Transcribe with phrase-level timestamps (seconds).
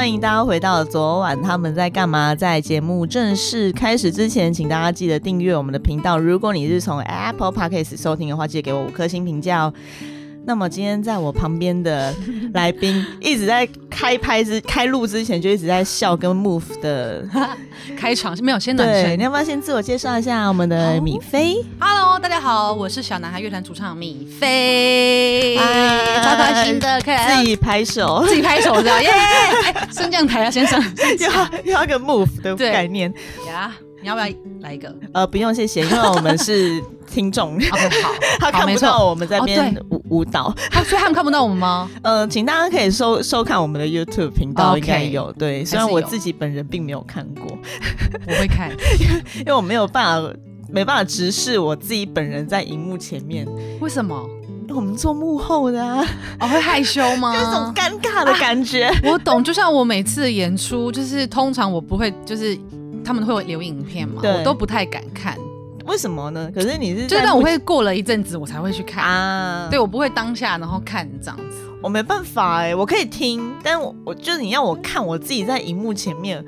[0.00, 2.34] 欢迎大家回到昨晚他们在干嘛？
[2.34, 6.18] 在节目正式开始之前，请大家记得订阅我们的频道。
[6.18, 9.74] 如果你是从 Apple Podcast 收听的话，记得给我五颗星评价哦。
[10.46, 12.12] 那么今天在我旁边的
[12.54, 17.24] 来宾一直在开拍之开录之前就一直在笑跟 move 的
[17.96, 19.22] 开场没有先暖对，身你。
[19.22, 29.10] 要不要先自我介绍一下我们的米菲？Hello，大家好，我是小男孩乐团主唱米菲，哎超开心的，可以来自己拍手，自己拍手这样，耶！
[29.72, 30.82] 哎升降台啊，先生，
[31.64, 33.12] 要要一个 move 的概念。
[33.46, 34.26] 呀，你要不要
[34.60, 38.10] 来一个呃，不用谢谢，因为我们是 听众，？OK，好，
[38.50, 40.54] 他好没错看不到我们在哦边对舞舞蹈。
[40.70, 41.90] 他 所以他们看不到我们吗？
[42.02, 45.32] 呃，请大家可以收收看我们的 YouTube 频道应该有。
[45.32, 47.58] 对，虽然我自己本人并没有看过，
[48.26, 48.70] 我会看，
[49.38, 50.32] 因为我没有办法。
[50.72, 53.44] 没办法直视我自己本人在荧幕前面，
[53.80, 54.24] 为什么？
[54.68, 56.00] 我们做幕后的啊，
[56.38, 57.34] 哦，会害羞吗？
[57.34, 58.88] 有一种尴尬的感觉。
[59.02, 62.56] 我懂，就像我每次演出，就是通常我不会，就是
[63.10, 65.36] 他们会有留影片嘛，我都不太敢看，
[65.84, 66.48] 为什么呢？
[66.54, 69.02] 可是你是就是在幕但我会过了一阵子我才会去看。
[69.04, 71.56] 啊，对，我不会当下然后看这样子。
[71.82, 76.44] 我没办法哎、我可以听，但我我就是你要我看我自己在荧幕前面，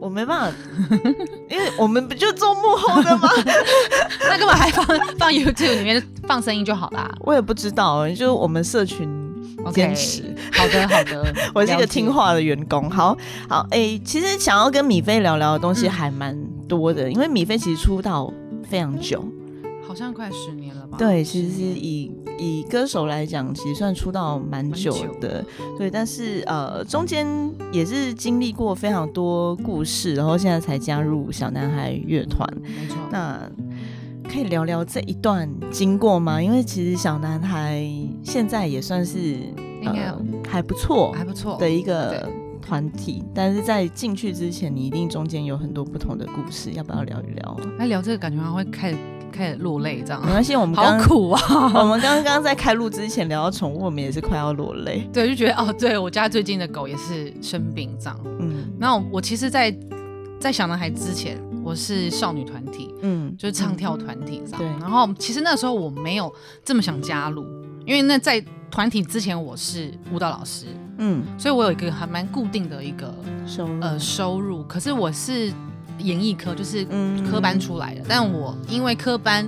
[0.00, 0.56] 我没办法，
[1.50, 3.28] 因为我们不就做幕后的吗？
[4.30, 4.86] 那干嘛还放
[5.18, 9.08] 放 YouTube 里面放声音就好啦我也不知道、欸，就是我们社群
[9.72, 10.34] 坚持。
[10.52, 12.90] 好 的好的， 我是一个听话的员工。
[12.90, 13.16] 好
[13.48, 16.36] 好，哎、其实想要跟米菲聊聊的东西嗯还蛮
[16.68, 18.32] 多的，因为米菲其实出道
[18.68, 19.24] 非常久，
[19.86, 20.96] 好像快十年了吧？
[20.98, 25.44] 对，其实以以歌手来讲，其实算出道蛮久蛮久的，
[25.76, 25.90] 对。
[25.90, 27.26] 但是呃，中间
[27.72, 32.48] 也是经历过非常多故事，然后现在才加入小男孩乐团。
[32.62, 32.96] 没错。
[33.10, 33.40] 那
[34.28, 36.40] 可以聊聊这一段经过吗？
[36.40, 37.84] 因为其实小男孩
[38.22, 40.18] 现在也算是应该呃
[40.48, 42.28] 还不错还不错的一个
[42.60, 47.56] 团体，但是在进去之前，你一定中间有很多不同的故事，要不要聊一聊？
[47.78, 48.96] 哎，聊这个感觉好像会开始
[49.32, 51.40] 开始落泪这样没，关系，我们 好苦啊。
[51.80, 55.08] 我们刚刚在开录之前聊到宠物，我们也是快要落泪。
[55.12, 58.20] 对，就觉得哦，对我家最近的狗也是生病这样。
[58.40, 59.76] 嗯然后我其实在，
[60.38, 61.36] 在小男孩之前，
[61.68, 64.58] 我是少女团体，嗯，就是唱跳团体这样。
[64.58, 66.34] 对然后其实那时候我没有
[66.64, 67.44] 这么想加入，
[67.84, 73.14] 因为那在团体之前我是舞蹈老师，嗯，所以我有一个还蛮固定的一个
[73.46, 74.62] 收入呃收入。
[74.64, 75.52] 可是我是
[75.98, 79.46] 演艺科，就是嗯科班出来的，但我因为科班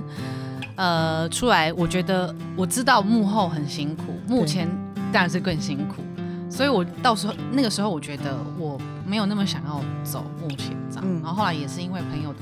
[0.75, 4.69] 呃出来，我觉得我知道幕后很辛苦，目前
[5.11, 6.03] 当然是更辛苦。
[6.51, 11.05] 所以我到时候那个时候，我觉得我没有那么想要走目前这样。
[11.05, 11.21] 嗯。
[11.21, 12.39] 然后后来也是因为朋友的，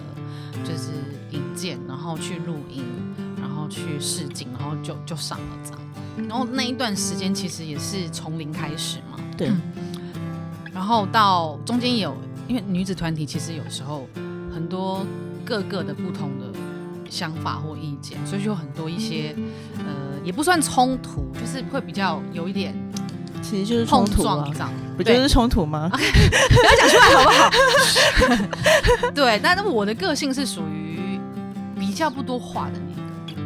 [0.64, 0.92] 就是
[1.31, 2.84] 引荐，然后去录音，
[3.40, 5.80] 然后去试镜，然后就就上了这样。
[6.28, 9.50] 然后那一段时间其实也是从零开始嘛，对，
[10.74, 12.14] 然后到中间有，
[12.46, 14.06] 因为女子团体其实有时候
[14.53, 15.06] 很多
[15.46, 16.59] 各个的不同的
[17.09, 19.34] 想法或意见，所以就有很多一些
[19.78, 22.75] 呃，也不算冲突，就是会比较有一点
[23.41, 24.23] 其实就是碰冲突
[24.97, 25.89] 不就是冲突吗？
[25.94, 29.09] 不要讲出来好不好？
[29.16, 31.19] 对，但是我的个性是属于
[31.79, 33.00] 比较不多话的那个。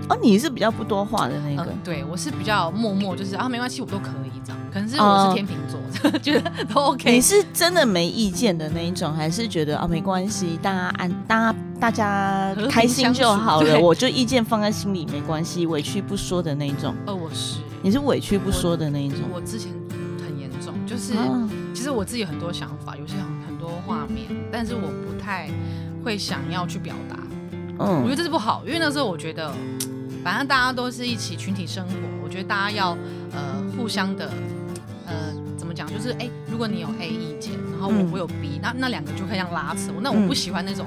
[0.09, 4.59] 哦，你是比较不多话的那个嗯，，对我是比较默默，就是啊没关系，我都可以这样。
[4.73, 7.09] 可能是我哦是天秤座，觉 得都 OK。
[7.11, 16.93] 你是真的没意见的那一种，还是觉得啊没关系，大家安大家大家开心就好了，我就意见放在心里没关系，委屈不说的那一种。
[17.05, 19.19] 呃，我是你是委屈不说的那一种。
[19.33, 19.71] 我之前
[20.93, 25.49] 就是、啊其实我自己很多想法，有些很很多画面，但是我不太
[26.03, 27.17] 会想要去表达。
[27.79, 29.51] 嗯我觉得嗯这是不好，因为那时候我觉得，
[30.23, 31.93] 反正大家都是一起群体生活，
[32.23, 32.95] 我觉得大家要
[33.31, 33.39] 呃
[33.75, 34.29] 互相的
[35.07, 39.91] 呃怎么讲，就是哎、如果你有 A 意见，然后我嗯我有 B，、那那两个就可以这样拉扯。
[39.99, 40.85] 那我不喜欢那种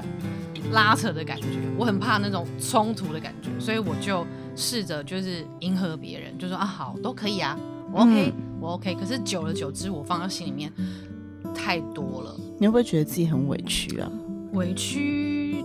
[0.71, 4.25] 拉扯的感觉，我很怕那种冲突的感觉，所以我就
[4.55, 7.57] 试着就是迎合别人，就说啊好都可以啊，
[7.91, 8.95] 我 OK、我 OK。
[8.95, 10.71] 可是久了久之，我放在心里面
[11.55, 12.35] 太多了。
[12.59, 14.11] 你会不会觉得自己很委屈啊？
[14.53, 15.63] 委屈，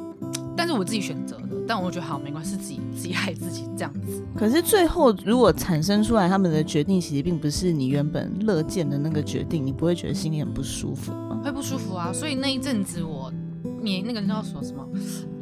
[0.56, 4.22] 但是我自己选择的，但我觉得好没关系，自己自己害自己这样子。
[4.36, 11.40] 可是最后如果产生出来他们的决定，其实并不是你原本乐见的那个决定，你不会觉得心里很不舒服吗？
[11.44, 12.12] 会不舒服啊。
[12.12, 13.32] 所以那一阵子我
[13.80, 14.86] 免那个叫什么什么，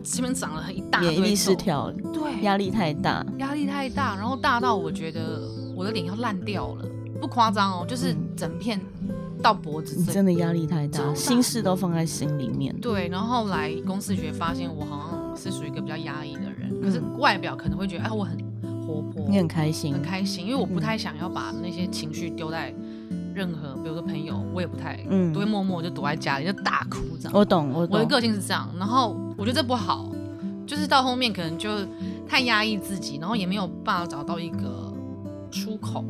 [0.05, 5.43] 前面长了很一大堆免疫力失痘，调，对，压力太大，压力太大，然后大到我觉得
[5.75, 6.85] 我的脸要烂掉了，
[7.20, 8.81] 不夸张哦，就是嗯整片
[9.43, 10.00] 到脖子这。
[10.00, 12.75] 你真的压力太大，心事都放在心里面。
[12.81, 18.38] 对，然后后来公司学发现我好像是属于一个比较压抑的人，可是嗯外表可能会觉得哎我很
[18.87, 22.75] 活泼，你很开心很，开心，因为我不太想要把那些情绪丢在
[23.34, 27.32] 任何，比如说朋友，我也不太，嗯都会默默就躲在家里就大哭这样。
[27.34, 27.96] 我懂，我懂。
[27.96, 30.11] 我的个性是这样，然后我觉得这不好，
[30.67, 31.70] 就是到后面可能就
[32.28, 34.93] 太压抑自己，然后也没有办法找到一个
[35.50, 36.05] 出口。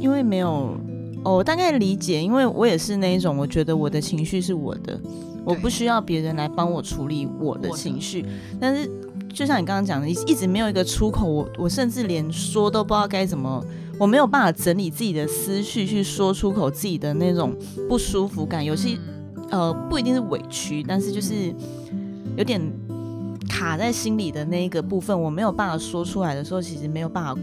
[0.00, 0.74] 因为没有，
[1.22, 4.98] 哦，我大概理解，因为我也是那一种，我觉得我的情绪是我的，
[5.44, 8.24] 我不需要别人来帮我处理我的情绪。
[8.58, 8.90] 但是
[9.32, 13.62] 就像你刚刚讲的，一一直没有一个出口，我我甚至连说都不知道该怎么，
[13.98, 17.54] 我没有办法整理自己的思绪去说出口自己的那种
[17.86, 21.54] 不舒服感，有些、嗯呃不一定是委屈，但是就是
[22.36, 22.60] 有点
[23.48, 27.36] 卡在心里的那一个部分，我没有办法说出来的时候，其实没有办法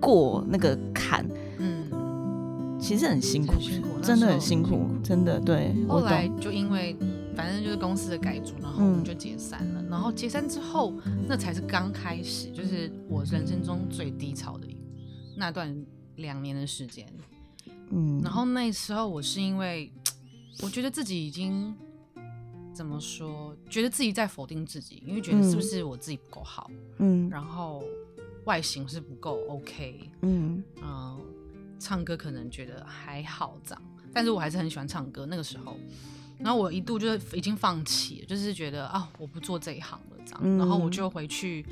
[0.00, 1.24] 过那个坎。
[2.82, 5.72] 嗯，其实很辛苦，很辛苦真的很辛苦，真的对。
[5.86, 6.96] 我后来，就因为
[7.36, 9.82] 反正就是公司的改组，然后我们嗯就解散了。
[9.88, 10.92] 然后解散之后，
[11.28, 14.76] 那才是刚开始，就是我人生中最低潮的一
[15.36, 15.74] 那段
[16.16, 17.06] 两年的时间。
[17.90, 19.92] 嗯，然后那时候我是因为
[20.62, 21.74] 我觉得自己已经
[22.74, 27.82] 怎么说，觉得自己在否定自己，因为觉得是不是我自己不够好，嗯然后
[28.44, 31.20] 外形是不够 OK，嗯嗯、
[31.82, 33.82] 唱歌可能觉得还好这样，
[34.14, 35.76] 但是我还是很喜欢唱歌那个时候。
[36.38, 41.64] 然后我一度就是已经放弃了，就是觉得啊，我不做这一行了这样，嗯然后我就回去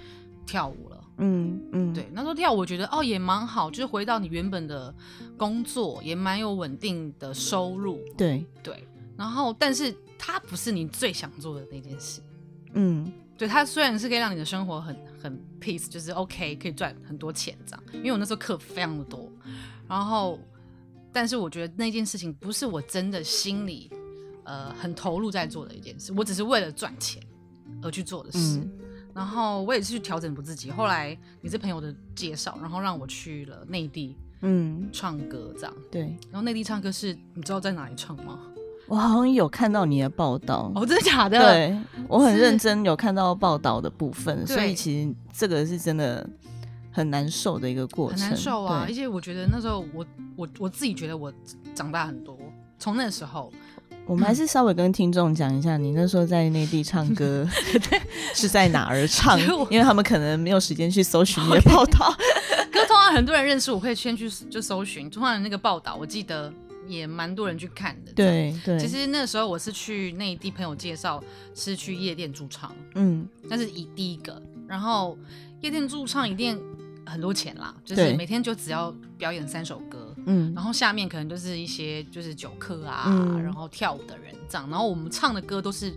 [0.47, 1.05] 跳舞了。
[1.19, 4.95] 嗯嗯，对，那时候跳舞我觉得哦也蛮好，就是回到你原本的
[5.37, 7.99] 工作，也蛮有稳定的收入。
[8.17, 8.87] 对，对，
[9.17, 12.23] 然后但是它不是你最想做的那件事。
[12.75, 17.83] 嗯对，它虽然是可以让你的生活很很 peace，就是 OK，可以赚很多钱这样。
[17.93, 19.33] 因为我那时候课非常的多，
[19.91, 20.39] 然后
[21.13, 23.91] 但是我觉得那件事情不是我真的心里
[24.45, 27.23] 呃很投入在做的一件事，我只是为了赚钱
[27.83, 28.39] 而去做的事。
[28.59, 28.71] 嗯
[29.13, 30.71] 然后我也是去调整我自己。
[30.71, 35.77] 后来你是朋友的介绍，然后让我去了内地嗯，唱歌这样。
[35.91, 38.39] 对，然后内地唱歌是你知道在哪里唱吗？
[38.87, 40.71] 我好像有看到你的报道。
[40.77, 41.41] 哦，真的假的？
[41.41, 41.77] 对，
[42.07, 46.27] 我很认真有看到报道的部分，所以其实这个是真的
[46.91, 48.85] 很难受的一个过程很，难受啊！
[48.87, 50.05] 而且我觉得那时候我
[50.37, 51.33] 我我自己觉得我
[51.75, 52.37] 长大很多，
[52.79, 53.53] 从那时候
[54.07, 57.47] 我们还是稍微跟听众讲一下，你那时候在内地唱歌
[58.35, 59.39] 是在哪儿唱
[59.71, 62.13] 因为他们可能没有时间去搜寻 你的报道。
[62.73, 66.53] 可是通常很多人认识我，会先去就搜寻，通常那个报道，我记得
[66.89, 68.13] 也蛮多人去看的。
[68.13, 71.23] 对对，其实那时候我是去内地朋友介绍，
[71.55, 74.43] 是去夜店驻唱，嗯那是以第一个。
[74.67, 75.19] 然后
[75.61, 76.61] 夜店驻唱一定
[77.11, 84.71] 很多钱啦，就是每天就只要表演三首歌，嗯然后下面可能就是一些就是酒客啊，嗯然后跳舞的人这样。
[84.71, 85.93] 然后我们唱的歌都是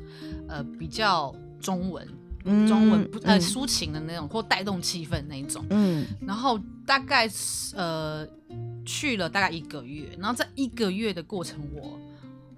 [0.50, 2.08] 呃比较中文，
[2.46, 5.64] 嗯中文不呃嗯抒情的那种，或带动气氛那一种。
[5.70, 8.28] 嗯然后大概是呃
[8.86, 12.00] 去了大概一个月，然后在一个月的过程我，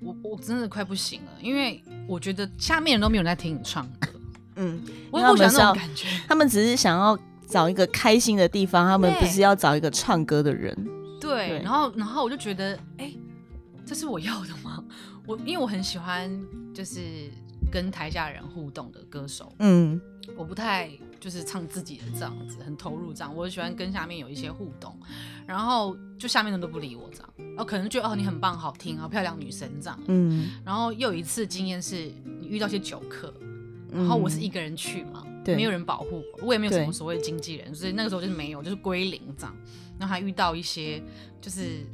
[0.01, 4.09] 我我真的快不行了，因为我觉得下面人都没有人在听你唱歌，
[4.55, 4.81] 嗯，
[5.11, 6.07] 我也不喜欢那种感觉。
[6.27, 10.75] 他们只是想要找一个开心的地方，他们不是要找一个唱歌的人。
[11.19, 13.13] 对，对然后然后我就觉得，哎，
[13.85, 14.83] 这是我要的吗？
[15.25, 16.29] 我因为我很喜欢
[16.73, 16.99] 就是
[17.71, 19.99] 跟台下人互动的歌手，嗯
[20.37, 23.35] 我不太就是唱自己的这样子，很投入这样。
[23.35, 24.95] 我喜欢跟下面有一些互动，
[25.47, 29.99] 然后就下面人都不理我这样，然后可能觉得哦你很棒，好听，好漂亮女生这样。
[30.07, 33.33] 嗯，然后又有一次经验是你遇到一些酒客，
[33.91, 35.23] 然后我是一个人去嘛，
[35.53, 39.55] 没有人保护我，我也没有什么所谓的经纪人，所以那个时候就是没有，就是归零这样。
[39.99, 41.01] 然后还遇到一些
[41.39, 41.85] 就是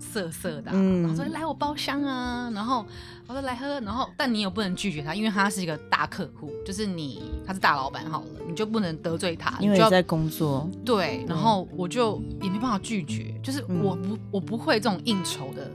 [0.00, 1.02] 色色的、啊，嗯。
[1.02, 2.86] 然后说来我包厢啊，然后
[3.26, 13.82] 我说来喝，然后但你也不能拒绝他，因为他是一个大客户，就是你他是大老板好了，你就不能得罪他，你就要因为你在工作，对，然后我就也没办法拒绝，就是嗯。
[13.84, 15.70] 我不我不会这种应酬的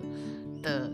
[0.63, 0.91] 的，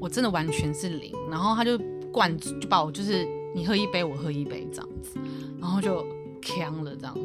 [0.00, 1.12] 我真的完全是零。
[1.28, 1.76] 然后他就
[2.12, 5.18] 灌就把我就是你喝一杯我喝一杯这样子，
[5.60, 6.04] 然后就
[6.42, 7.16] 呛了这样。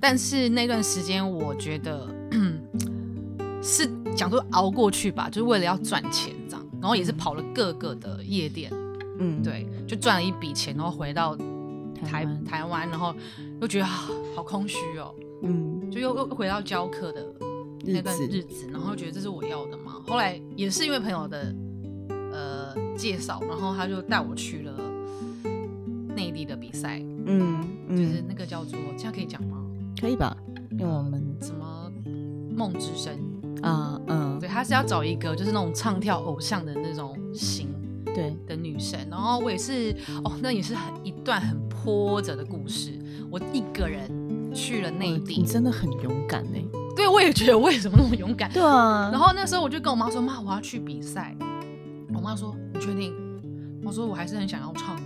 [0.00, 2.08] 但是那段时间我觉得
[3.62, 8.72] 是讲说熬过去吧，就是为了要赚钱这样，然后也是跑了各个的夜店，
[9.18, 11.36] 嗯，对，就赚了一笔钱，然后回到
[12.04, 13.14] 台台湾，然后
[13.60, 15.14] 又觉得、啊、好空虚哦。
[15.44, 17.24] 嗯，就又又回到教课的
[17.84, 18.38] 那段日子。
[18.38, 20.00] 日子，然后觉得这是我要的嘛。
[20.06, 21.54] 后来也是因为朋友的
[22.32, 24.72] 呃介绍，然后他就带我去了
[26.72, 29.58] 比赛，嗯就是嗯，那个叫做这样可以讲吗？
[30.00, 30.34] 可以吧？
[30.70, 31.92] 因为我们什么
[32.56, 33.12] 梦之声？
[33.62, 37.68] 啊嗯，对，他是要找一个就是那种唱跳偶像的那种型
[38.06, 42.98] 对，的女生，然后我也是哦，那也是很一段很波折的故事。
[43.30, 44.10] 我一个人
[44.52, 46.58] 去了内哇地你，真的很勇敢呢。
[46.96, 48.50] 对，我也觉得为什么那么勇敢。
[48.52, 51.34] 对啊，然后那时候我就跟我妈说：“妈，我要去比赛。”
[52.12, 53.14] 我妈说：“你确定？”
[53.84, 54.96] 我说：“我还是很想要唱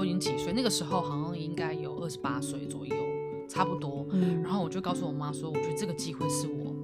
[0.00, 2.96] 都已经几岁，那个时候好像应该有二十八岁左右，
[3.46, 4.06] 差不多。
[4.12, 6.74] 嗯然后我就告诉我妈说：“我觉得这个机会是我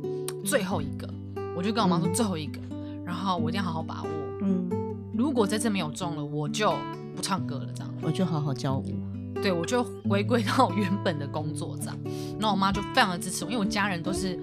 [0.45, 1.09] 最后一个。”
[1.57, 2.61] 我就跟我妈说：“最后一个，
[3.07, 4.09] 然后我一定要好好把握。
[4.43, 4.69] 嗯，
[5.15, 6.75] 如果这次没有中了，我就
[7.15, 7.91] 不唱歌了。”这样。
[8.03, 8.85] 我就好好教舞。
[9.43, 11.97] 对，我就回归到原本的工作这样。
[12.39, 14.39] 然后我妈就非常的支持我，因为我家人都是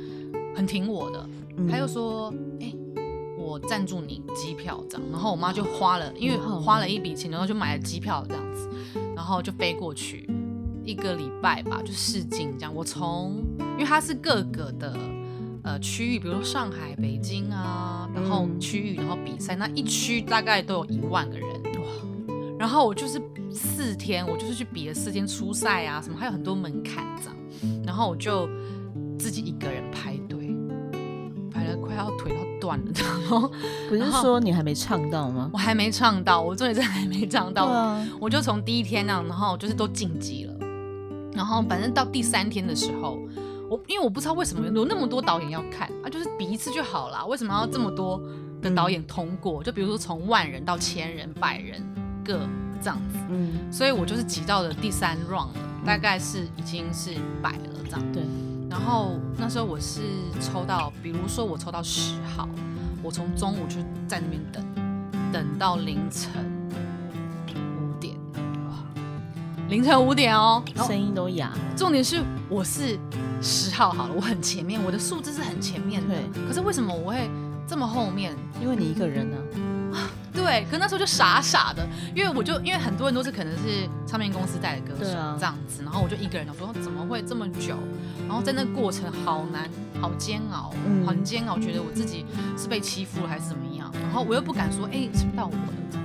[0.56, 1.30] 很挺我的。
[1.58, 2.74] 嗯她又说：“哎、
[3.54, 8.70] 我赞助你机票这样。”然后我妈就花了，因为很花了一笔钱，然后就买了机票这样子，
[9.16, 10.30] 然后就飞过去
[10.84, 12.74] 一个礼拜吧，就试镜这样。
[12.74, 14.98] 我从，因为它是各个的。
[15.66, 21.88] 呃，区域比如说上海、北京啊，然后嗯区域，然后比赛，那一区大概都有一万个人哇。
[22.60, 23.18] 然后我就是
[23.50, 27.84] 四天，我就是去比了四天初赛啊，什么还有很多门槛这样。
[27.86, 28.50] 然后我就
[29.18, 30.54] 自己一个人排队，
[31.50, 33.52] 排了快要腿要断了， 然后
[33.90, 35.50] 不是说你还没唱到吗？
[35.52, 40.54] 我还没唱到，我重点是还没唱到，啊，我就从第一天那样，然后就是都晋级了，
[41.34, 43.20] 然后反正到第三天的时候，
[43.70, 48.22] 我因为我不知道为什么有那么多导演要看啊，就是比一次就好了，为什么要这么多
[48.62, 49.62] 的导演通过？
[49.62, 51.84] 就比如说从万人到千人、百人
[52.24, 52.40] 各
[52.82, 58.12] 这样子，嗯，所以我就是挤到了第三 round 了，大概是已经是百了这样。
[58.14, 58.24] 对，
[58.74, 60.02] 然后那时候我是
[60.42, 62.50] 抽到，比如说我抽到十号，
[63.04, 63.76] 我从中午就
[64.08, 64.66] 在那边等，
[65.32, 66.32] 等到凌晨
[67.54, 68.18] 五点，
[68.68, 68.74] 哇，
[69.70, 70.64] 凌晨五点哦。
[70.88, 71.54] 声音都哑。
[71.78, 72.98] 重点是我是
[73.44, 76.16] 十号好了，我很前面，我的数字是很前面的。
[76.34, 77.30] 对可是为什么我会
[77.68, 78.36] 这么后面？
[78.60, 79.38] 因为你一个人呢、
[80.34, 87.78] 对，可那时候就傻傻的，因为我就因为很多人都是可能是唱片公司带的歌手、啊这样子，然后我就一个人我说怎么会这么久，
[88.28, 89.70] 然后在那过程好难、
[90.02, 92.26] 好煎熬、嗯很煎熬，觉得我自己
[92.58, 96.02] 是被欺负了还是怎么样，然后我又不敢说哎是不是到我了，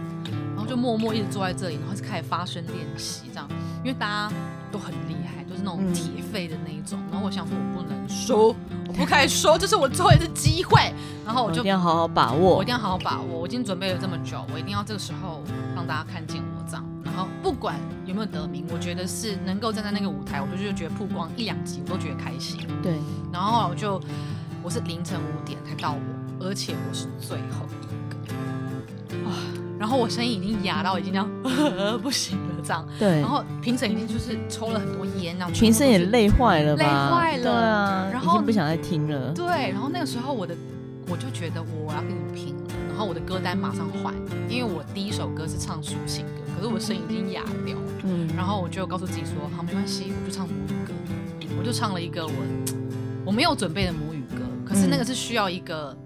[0.54, 3.48] 然后就默默一直坐在这里，然后就开始发声练习这样，
[3.82, 4.34] 因为大家
[4.70, 5.27] 都很厉害，
[5.62, 8.54] 那种嗯铁肺的那一种，然后我想说我不能输，
[8.86, 10.92] 我不可以输，这是我最后一次机会，
[11.24, 12.66] 然后我就一定要好好把握我一。
[12.66, 13.40] 定要好好把握。
[13.40, 15.42] 我已经准备了这么久，我一定要这个时候
[15.74, 16.84] 让大家看见我这样。
[17.04, 17.74] 然后不管
[18.06, 22.60] 有没有得名，我觉得是能够站在那个舞台，我就觉得曝光一两集我都觉得开心。
[22.82, 22.98] 对，
[23.32, 24.00] 然后后来我就
[24.62, 29.57] 我是凌晨五点才到我，而且我是最后一个啊。
[29.78, 31.30] 然后我声音已经哑到已经这样
[32.02, 32.86] 不行了这样。
[32.98, 36.82] 对然，后评审已经就是抽了很多烟，那样评审也全部都是累坏了吧？
[36.82, 39.32] 累坏了对啊，然后不想再听了。
[39.32, 40.54] 对，然后那个时候我的
[41.08, 44.12] 我就觉得我要跟你拼了，然后我的歌单马上换，
[44.48, 50.92] 因为我第一首歌是唱抒情歌，可是我声音已经哑掉了，嗯，然后我就告诉自己说，好没关系，我就唱母语歌，
[51.58, 52.32] 我就唱了一个我
[53.24, 55.96] 我没有准备的母语歌，可是那个是需要一个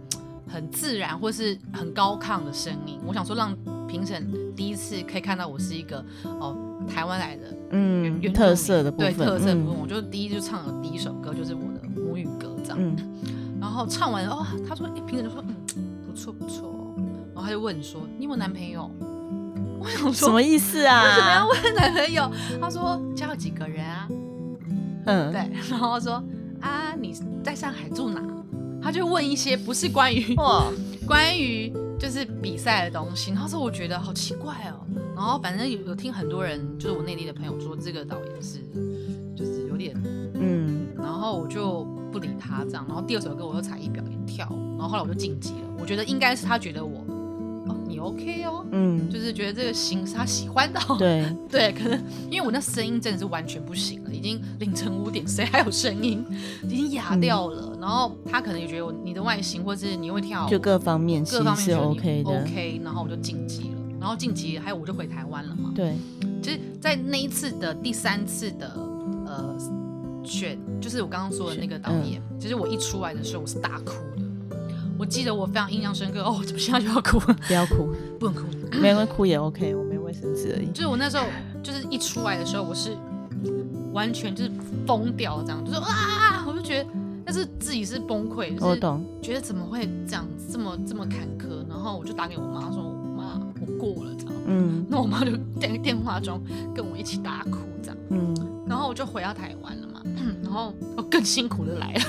[0.53, 3.57] 很自然或是很高亢的声音，我想说让
[3.89, 6.57] 评审第一次可以看到我是一个哦
[6.87, 12.79] 台湾来的嗯特色的部分，对特色的部分，嗯我就第一就唱了第一首歌就是我的母语歌这样。
[12.79, 12.97] 嗯，
[13.61, 15.55] 然后唱完哦，他说，诶评审就说，嗯，
[16.07, 16.95] 不错不错哦。
[17.35, 18.91] 然后他就问说，你有没有男朋友？
[19.81, 21.47] 我想说，什么意思啊为什么要啊？
[21.49, 22.31] 问男朋友？
[22.61, 24.09] 他说家有几个人啊？
[25.07, 26.23] 嗯，对，然后说
[26.61, 28.23] 啊，你在上海住哪？
[28.83, 30.73] 他就问一些不是关于哦，
[31.07, 34.81] 关于就是比赛的东西，然后说我觉得好奇怪哦。
[35.15, 38.59] 然后反正有有听很多人，就是我内地的朋友说这个导演是
[39.37, 39.95] 就是有点
[40.35, 45.77] 嗯，然后我就不理他这样，然后第二首歌我又才艺表演跳，然后后来我就晋级了。
[45.79, 47.05] 我觉得应该是他觉得我，
[48.03, 50.97] OK 哦，嗯，就是觉得这个型是他喜欢的、哦。
[50.99, 51.99] 对， 对，可能
[52.31, 56.25] 因为我那声音真的是完全不行了，已经凌晨五点，谁还有声音，
[56.65, 57.77] 已经哑掉了。
[57.81, 63.79] 然后他可能也觉得我你的外形或是你会跳舞，就各方面各方面是 OK 的，OK，然后我就晋级了。
[64.01, 65.73] 然后晋级，还有我就回台湾了嘛。
[65.77, 65.95] 对，
[66.43, 68.73] 其实在那一次的第三次的
[69.27, 69.57] 呃
[70.25, 74.12] 选，就是我刚刚说的那个导演，嗯其实我一出来的时候我是大哭的。
[75.03, 77.19] 我记得我非常印象深刻哦，怎么现在就要哭？
[77.49, 77.89] 不要哭，
[78.21, 78.43] 不能哭。
[78.81, 80.69] 没关系，哭也 OK，我没卫生纸而已。
[80.69, 81.25] 就是我那时候
[81.61, 82.97] 就是一出来的时候，我是
[83.93, 84.53] 完全就是
[84.87, 86.89] 疯掉这样，就是啊，我就觉得
[87.25, 92.85] 但是自己是崩溃，就是我懂，觉得怎么会这样子这么这么坎坷，然后我就打给我妈说，
[93.17, 94.33] 妈，我过了这样。
[94.47, 96.41] 嗯那我妈就在电话中
[96.73, 97.97] 跟我一起大哭这样。
[98.11, 98.37] 嗯，
[98.69, 100.01] 然后我就回到台湾了嘛，
[100.45, 102.01] 然后我更辛苦的来了，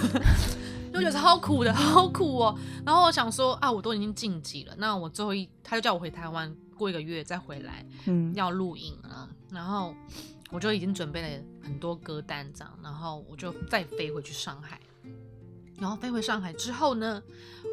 [0.99, 2.57] 就觉得好苦的，好苦哦。
[2.85, 9.29] 然后我想说啊，我都已经晋级了，那我最后一，他就叫我回台湾过一个月再回来嗯要录影了。
[9.51, 9.93] 然后
[10.51, 14.79] 我就已经准备了很多歌单这样，然后我就再飞回去上海。
[15.79, 17.21] 然后飞回上海之后呢，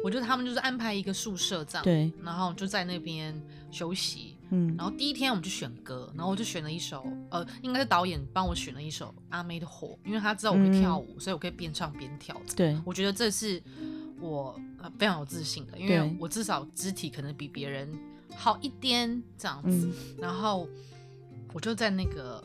[0.03, 3.39] 我觉得他们就是安排一个宿舍这样，对，然后就在那边
[3.71, 4.37] 休息。
[4.53, 12.35] 嗯然后第一天我们就选歌，然后我就选了一首，呃，应该是导演帮我选了一首阿妹的《火》，因为他知道我会跳舞，所以我可以边唱边跳。
[12.55, 13.61] 对，我觉得这是
[14.19, 17.89] 我、呃、非常有自信的，因为我至少肢体可能比别人
[18.35, 19.87] 好一点这样子。
[19.87, 20.67] 嗯然后
[21.53, 22.43] 我就在那个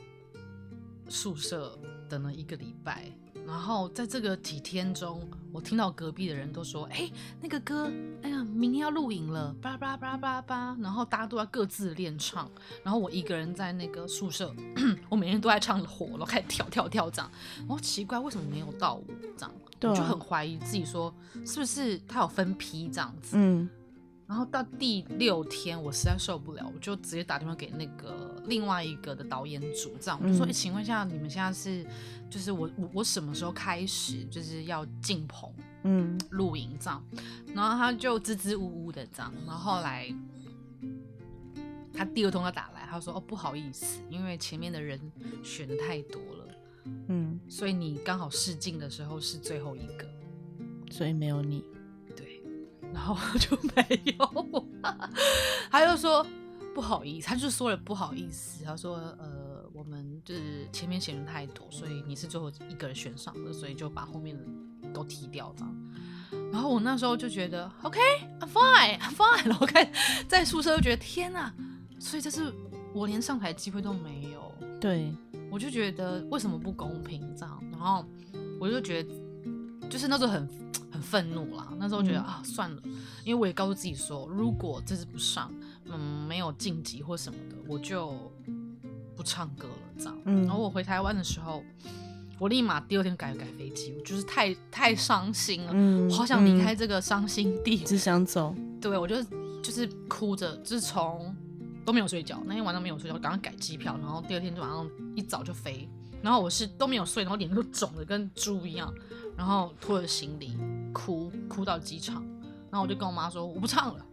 [1.08, 1.76] 宿舍
[2.08, 3.10] 等了一个礼拜，
[3.46, 5.22] 然后在这个几天中，
[5.52, 7.10] 我听到隔壁的人都说：“哎、
[7.40, 7.90] 那个歌，
[8.22, 12.50] 哎呀，明天要录影了，巴拉巴拉巴拉巴拉巴。”然后大家都在各自练唱，
[12.82, 14.52] 然后我一个人在那个宿舍，
[15.08, 17.30] 我每天都在唱火，然后开始跳跳跳这样。
[17.58, 19.04] 然后奇怪，为什么没有到我
[19.36, 19.52] 这样？
[19.82, 23.36] 我就很怀疑自己说，是不是他有分批这样子？
[23.38, 23.68] 嗯
[24.26, 31.86] 然后到第六天，我实在受不了，我就直接打电话给那个另外一个的导演组，这样我就说：“嗯哎、请问一下，你们现在是，
[32.30, 35.52] 就是我我我什么时候开始就是要进棚
[35.84, 37.02] 嗯露营这样？”
[37.54, 40.12] 然后他就支支吾吾的这样，然后后来
[41.92, 45.00] 他第二通他打来，他说：“哦，不好意思，因为前面的人
[45.42, 46.54] 选的太多了，
[47.08, 50.06] 嗯，所以你刚好试镜的时候是最后一个。”
[50.90, 51.64] 所以没有你。
[52.14, 52.42] 对，
[52.92, 54.66] 然后就没有，
[55.70, 56.24] 他就说
[56.74, 59.45] 不好意思，他就说了不好意思，他说呃，
[59.76, 64.42] 我们就是前面选人太多，所以你是最后一个人选上的，所以就把后面的
[64.94, 65.76] 都踢掉这样。
[66.50, 69.86] 然后我那时候就觉得 OK，I'm fine，I'm fine， 然后看
[70.26, 71.52] 在宿舍就觉得天哪，
[71.98, 72.50] 所以这是
[72.94, 75.12] 我连上台机会都没有，对，
[75.50, 78.02] 我就觉得为什么不公平这样，然后
[78.58, 79.10] 我就觉得
[79.90, 80.48] 就是那时候很
[80.90, 81.70] 很愤怒啦。
[81.78, 82.82] 那时候觉得、嗯啊算了，
[83.24, 85.52] 因为我也告诉自己说，如果这次不上，
[85.84, 88.32] 嗯，没有晋级或什么的，我就
[89.16, 90.18] 不唱歌了这样。
[90.24, 91.62] 嗯然后我回台湾的时候，
[92.38, 97.78] 我立马第二天改改飞机，我就是太太伤心了，嗯我好想离开嗯这个伤心地。
[97.78, 98.54] 只想走。
[98.80, 99.22] 对我就
[99.62, 101.34] 就是哭着，就是从
[101.84, 105.88] 都没有睡觉，那天晚上没有睡觉，赶快改机票，然后第二天就晚上一早就飞。
[106.22, 108.92] 然后我是都没有睡，然后脸都肿的跟猪一样，
[109.36, 110.56] 然后拖着行李
[110.92, 112.24] 哭哭到机场，
[112.70, 114.04] 然后我就跟我妈说我不唱了，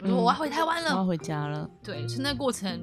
[0.00, 0.90] 我说嗯我要回台湾了。
[0.90, 1.68] 我要回家了。
[1.82, 2.80] 对，是那过程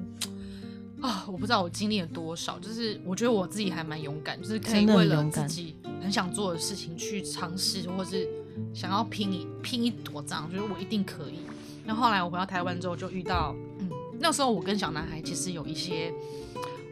[1.00, 8.28] 啊，我不知道我经历了多少，就是我觉得我自己还蛮勇敢，就是可以为了自己很想做的事情去尝试，或是
[8.74, 11.40] 想要拼一拼一坨这样，觉得我一定可以。
[11.84, 16.12] 那后后来我回到台湾之后，就遇到，嗯，那时候我跟小男孩其实有一些，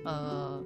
[0.04, 0.58] 呃，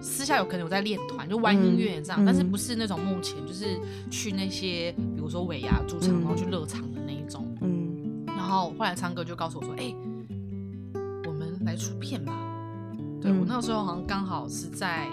[0.00, 3.78] 私下有可能有在练团，就玩音乐这样，嗯但是不是那种目前就是
[4.10, 7.46] 去那些，比如说尾牙驻场，嗯然后去乐场的那一种。
[7.60, 9.94] 嗯然后后来昌哥就告诉我说：“哎、
[11.26, 12.32] 我们来出片吧。”
[13.20, 15.08] 对、嗯我那个时候好像刚好是在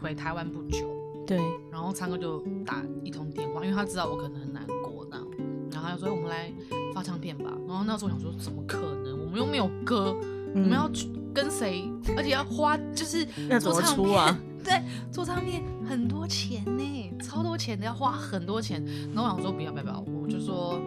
[0.00, 0.78] 回台湾不久，
[1.26, 1.38] 对，
[1.70, 5.26] 然后昌哥就打一通电话，因为他知道我可能很难过那样，
[5.70, 6.52] 然后他就说：“哎我们来
[6.94, 9.18] 发唱片吧。”然后那时候我想说：“怎么可能？
[9.24, 10.16] 我们又没有歌，
[10.54, 11.88] 我们要去跟谁？
[12.16, 14.38] 而且要花就是嗯那怎么做唱片出啊？
[14.64, 18.84] 对，做唱片很多钱呢，超多钱的，要花很多钱。
[19.14, 20.80] 然后我想说不要不要不要，我就说，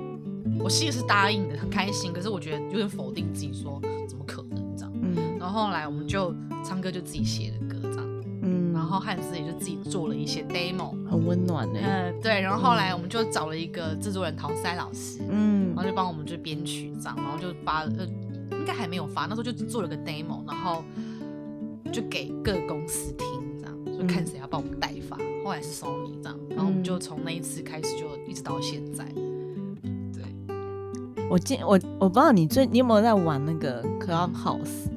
[0.59, 2.11] 我心里是答应的，很开心。
[2.11, 4.52] 可是我觉得有点否定自己说，怎么可能
[5.39, 10.91] 然后后来我们就唱歌就自己写的歌这样，嗯，然后汉斯也就自己做了一些 demo。
[11.09, 11.79] 很温暖呢。
[11.81, 18.05] 呃，对，然后后来我们就找了一个制作人陶塞老师，嗯然后就帮我们就编曲这样，然后就发呃，
[18.51, 20.83] 应该还没有发，那时候就做了个 demo，然后
[21.91, 23.27] 就给各公司听
[23.59, 25.17] 这样，就看谁要帮我们代发。
[25.43, 29.03] 后来是 Sony 这样，然后我们就从那一次开始就一直到现在。
[30.13, 30.23] 对，
[31.29, 34.87] 我今我我不知道你最你有没有在玩那个 Clubhouse？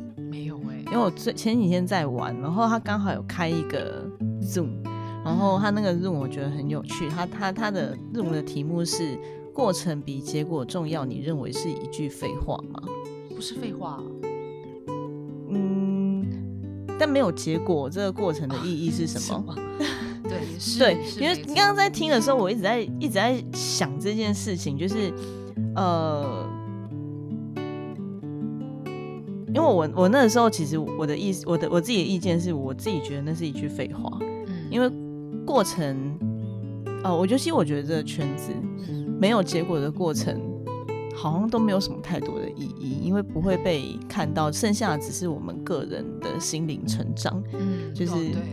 [0.87, 4.09] 因为我最前几天在玩，然后他刚好有开一个
[4.41, 4.83] Zoom，
[5.25, 9.19] 然后他那个 Zoom 我觉得很有趣，他他他的 Zoom 的题目是
[9.53, 12.81] 过程比结果重要，你认为是一句废话吗？
[13.35, 14.03] 不是废话，
[15.51, 16.25] 嗯，
[16.99, 19.55] 但没有结果，这个过程的意义是什么？
[20.23, 25.13] 对，是，对，是因为你刚刚在听的时候，我一直在一直在想这件事情，就是
[25.75, 26.49] 呃，
[29.57, 34.91] 因为我我那个时候其实我的意思，我的我自己的意见是我自己觉得那是一句废话，嗯，因为
[35.47, 35.97] 过程，
[37.03, 38.53] 呃，我觉得其实我觉得这个圈子
[38.87, 40.39] 嗯没有结果的过程。
[41.19, 47.43] 好像都没有什么太多的意义，因为不会被看到，剩下的只是我们个人的心灵成长。
[47.55, 48.13] 嗯，就是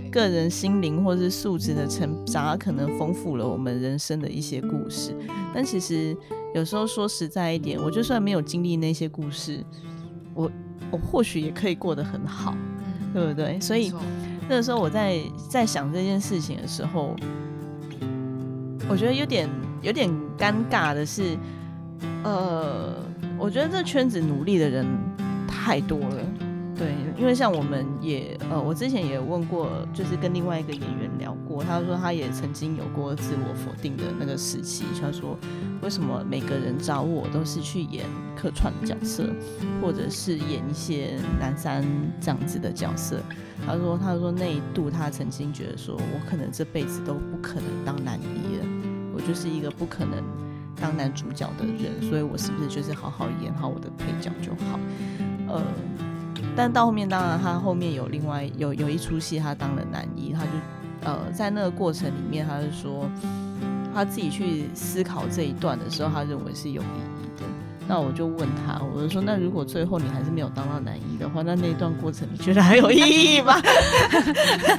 [0.10, 5.14] 个人心灵或是素质的成长，可能丰富了我们人生的一些故事。
[5.54, 6.16] 但其实
[6.56, 9.62] 有时候说实在一点，我就算没有经历那些故事，
[10.34, 10.50] 我
[10.94, 13.60] 我或许也可以过得很好，嗯对不对？
[13.60, 13.92] 所以
[14.48, 17.16] 那个时候我在在想这件事情的时候，
[18.88, 19.50] 我觉得有点
[19.82, 21.36] 有点尴尬的是，
[22.24, 22.94] 呃，
[23.40, 24.86] 我觉得这圈子努力的人
[25.48, 26.24] 太多了。
[26.76, 34.84] 对，因为像我们也呃，我之前也问过，就是跟另外一个演员聊过，他说他也曾经有过自我否定的那个时期。
[35.00, 35.38] 他说，
[35.84, 38.06] 为什么每个人找我都是去演
[38.36, 39.30] 客串的角色，
[39.82, 41.86] 或者是演一些男三
[42.20, 43.22] 这样子的角色？
[43.66, 48.66] 他说，他说那一度他曾经觉得说，我可能这辈子都不可能当男一了，
[49.14, 50.24] 我就是一个不可能
[50.82, 54.80] 当男主角的人，所以我是不是就是好好演好我的配角就好？
[55.48, 55.62] 呃。
[56.56, 60.50] 但到后面，当然他后面有另外有有一出戏，他当了男一，他就
[61.04, 63.10] 呃在那个过程里面，他就说
[63.94, 67.46] 他自己去思考这一段的时候，他认为是有意义的。
[67.88, 73.60] 那我就问他，我就说，那如果最后你还是没有当到男一的话，那那一段过程你觉得还有意义吗？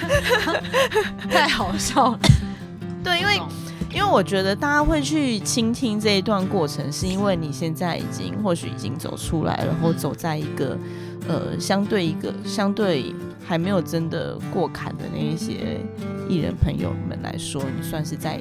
[1.29, 2.19] 太好笑了。
[3.05, 3.41] 对，因为
[3.95, 10.79] 因为我觉得大家会去倾听这一段过程，是因为你现在已经或许已经走出来了，然后走在一个。
[11.27, 15.81] 呃，相对一个相对还没有真的过坎的那一些
[16.29, 18.41] 艺人朋友们来说，你算是在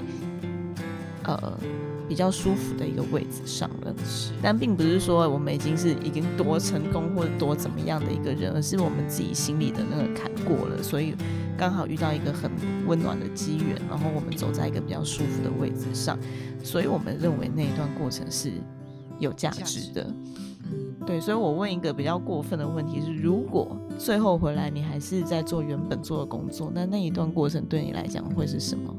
[1.24, 1.58] 呃
[2.10, 3.96] 比较舒服的一个位置上了。
[4.42, 11.16] 但并不是说我们已经是已经多成功或者多怎么样的一个人，而是我们自己心里的那个坎过了，所以
[11.58, 12.52] 刚好遇到一个很
[12.86, 16.20] 温暖的机缘，然后我们走在一个比较舒服的位置上，
[16.62, 18.52] 所以我们认为那一段过程是
[19.20, 20.06] 有价值的。
[21.06, 28.96] 对，所以我问一个比较过分的问题是：如果最后回来你还是在做原本做的工作，那那一段过程对你来讲会是什么？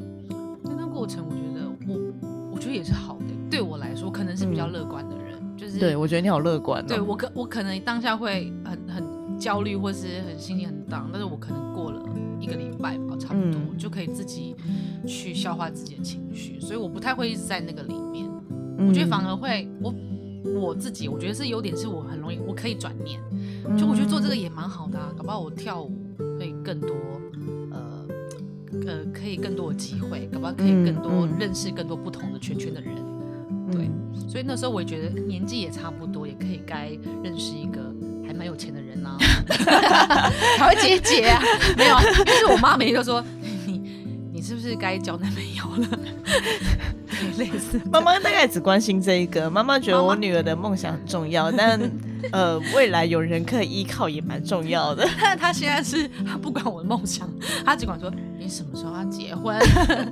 [0.62, 3.25] 那段过程，我觉得我我觉得也是好的。
[3.51, 6.87] 对我来说，可能是比较乐观的人，就是对我觉得你好乐观。
[6.87, 12.03] 对我可我可能当下会很很焦虑，或是很心情很 down，但是我可能过了
[12.38, 14.55] 一个礼拜吧，差不多就可以自己
[15.07, 18.31] 去消化自己的情绪，所以我不太会一直在那个里面。
[18.87, 19.95] 我觉得反而会我。
[20.44, 23.18] 我自己我觉得是优点，是我很容易，我可以转念，
[23.78, 25.96] 就我觉得做这个也蛮好的啊，搞不好我跳舞
[26.38, 26.94] 会更多，
[27.72, 28.07] 呃
[28.87, 32.94] 呃，可以更多的机会，搞不好可以更多认识更多不同的圈圈的人，
[33.70, 33.90] 对，
[34.28, 36.90] 所以那时候我也觉得年纪也差不多，也可以该
[37.22, 37.80] 认识一个
[38.26, 39.16] 还蛮有钱的人 啊，
[40.59, 41.40] 还会姐姐啊，
[41.76, 43.22] 没有，就是我妈每天都说
[43.66, 43.80] 你
[44.33, 45.98] 你是不是该交男朋友了？
[47.38, 49.50] 类似，妈妈大概只关心这一个。
[49.50, 51.81] 妈妈觉得我女儿的梦想很重要，但
[52.33, 55.09] 呃，未来有人可以依靠也蛮重要的。
[55.20, 56.09] 但 她现在是
[56.40, 57.29] 不管我的梦想，
[57.64, 59.59] 她只管说你什么时候要结婚。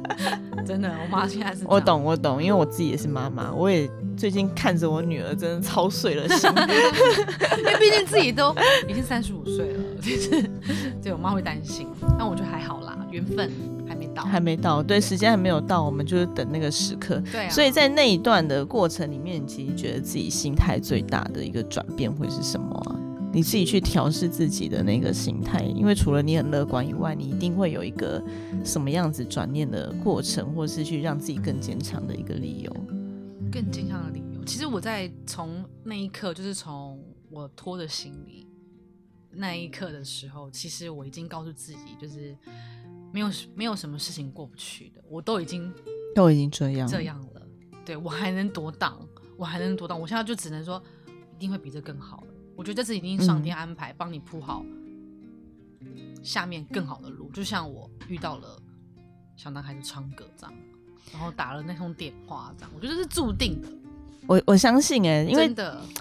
[0.67, 1.65] 真的，我妈现在是。
[1.67, 6.51] 我懂，我懂，因为我自己也是妈妈，我也最近看着我女儿，真的操碎了心。
[7.59, 8.55] 因为毕竟自己都
[8.89, 10.51] 已经三十五岁了，就是
[11.03, 11.89] 对我妈会担心，
[12.19, 13.51] 但我觉得还好啦，缘分。
[13.93, 17.23] 还没到，还没到，对，时间还没有到，我们就是等那个时刻。
[17.31, 22.97] 对，所以在那一段的过程里面，其实觉得自己心态最大的一个转变会是什么啊？
[23.35, 28.23] 你自己去调试自己的那个心态，因为除了你很乐观以外，你一定会有一个
[28.65, 32.73] 什么样子转念的过程，或是去让自己更坚强的一个理由。
[33.51, 36.99] 更坚强的理由，其实我在从那一刻，就是从
[37.31, 38.47] 我拖着行李
[39.31, 42.35] 那一刻的时候，其实我已经告诉自己，就是。
[43.13, 45.73] 没有没有什么事情过不去的，我都已经
[46.15, 47.43] 都已经这样这样了，
[47.85, 50.83] 对我还能多挡，我还能多挡，我现在就只能说
[51.37, 52.25] 一定会比这更好
[52.57, 54.65] 我觉得这次一定上天安排，帮你铺好
[56.23, 57.31] 下面更好的路。
[57.31, 58.61] 就像我遇到了
[59.37, 60.55] 小男孩的唱歌这样，
[61.13, 63.69] 然后打了那通电话这样，我觉得是注定的。
[64.27, 65.53] 我我相信哎，因为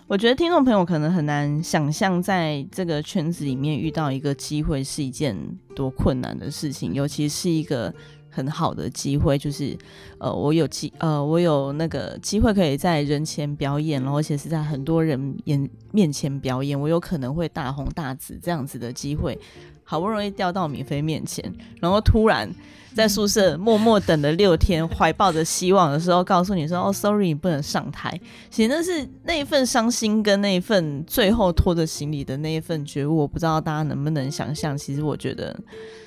[0.08, 5.36] 我觉得听众朋友可能很难想象，在这个圈子里面遇到一个机会是一件
[5.76, 7.94] 多困难的事情，尤其是一个
[8.32, 9.78] 很好的机会，就是
[10.17, 19.38] 呃，我有机呃，我有那个机会可以在人前表演，然后而且是在很多人眼面前表演，我有可能会大红大紫这样子的机会，
[19.84, 22.50] 好不容易掉到米菲面前，然后突然。
[22.94, 28.20] 在宿舍 默默等了六天，怀抱着希望的时候，告诉你说：“哦，sorry，你不能上台。”
[28.52, 34.78] 其实那是那一份伤心，跟那一份最后拖着行李的那一份觉悟，我不知道大家能不能想象。
[34.78, 35.58] 其实我觉得，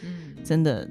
[0.02, 0.86] 嗯，真的。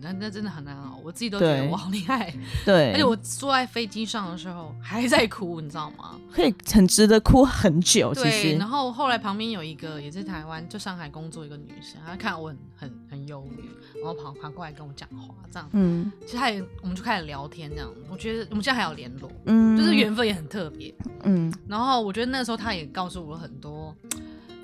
[0.00, 2.32] 那那真的很难熬，我自己都觉得我好厉害。
[2.64, 6.18] 对，而且我坐在飞机上的时候还在哭，你知道吗？
[6.32, 8.14] 可以很值得哭很久。
[8.14, 15.68] 其实，然后后来旁边有一个也是台湾，就上海工作一个女生，她看我很很很忧郁，然后跑跑过来跟我讲话，这样。
[15.72, 17.88] 嗯，其实她也，我们就开始聊天，这样。
[18.10, 20.94] 我觉得我们现在还有联络，嗯，就是缘分也很特别。
[21.24, 23.94] 嗯，然后我觉得那时候她也告诉我很多，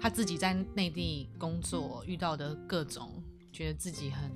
[0.01, 3.11] 她自己在内地工作遇到的各种。
[3.55, 4.31] 觉得自己很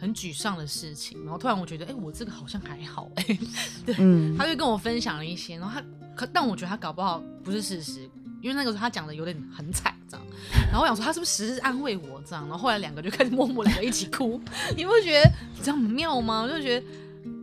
[0.00, 3.38] 很很沮丧的事情，然后突然我觉得，哎、我这个好像还好、哎，
[3.84, 5.86] 对，嗯他就跟我分享了一些，然后他
[6.16, 8.08] 可但我觉得他搞不好不是事实，
[8.40, 10.26] 因为那个时候他讲的有点很惨这样，
[10.70, 14.40] 然后我想说他是不是实时安慰我这样，然后后来两个就开始默默两个一起哭，
[14.76, 15.30] 你不觉得
[15.62, 16.42] 这样很妙吗？
[16.42, 16.86] 我就觉得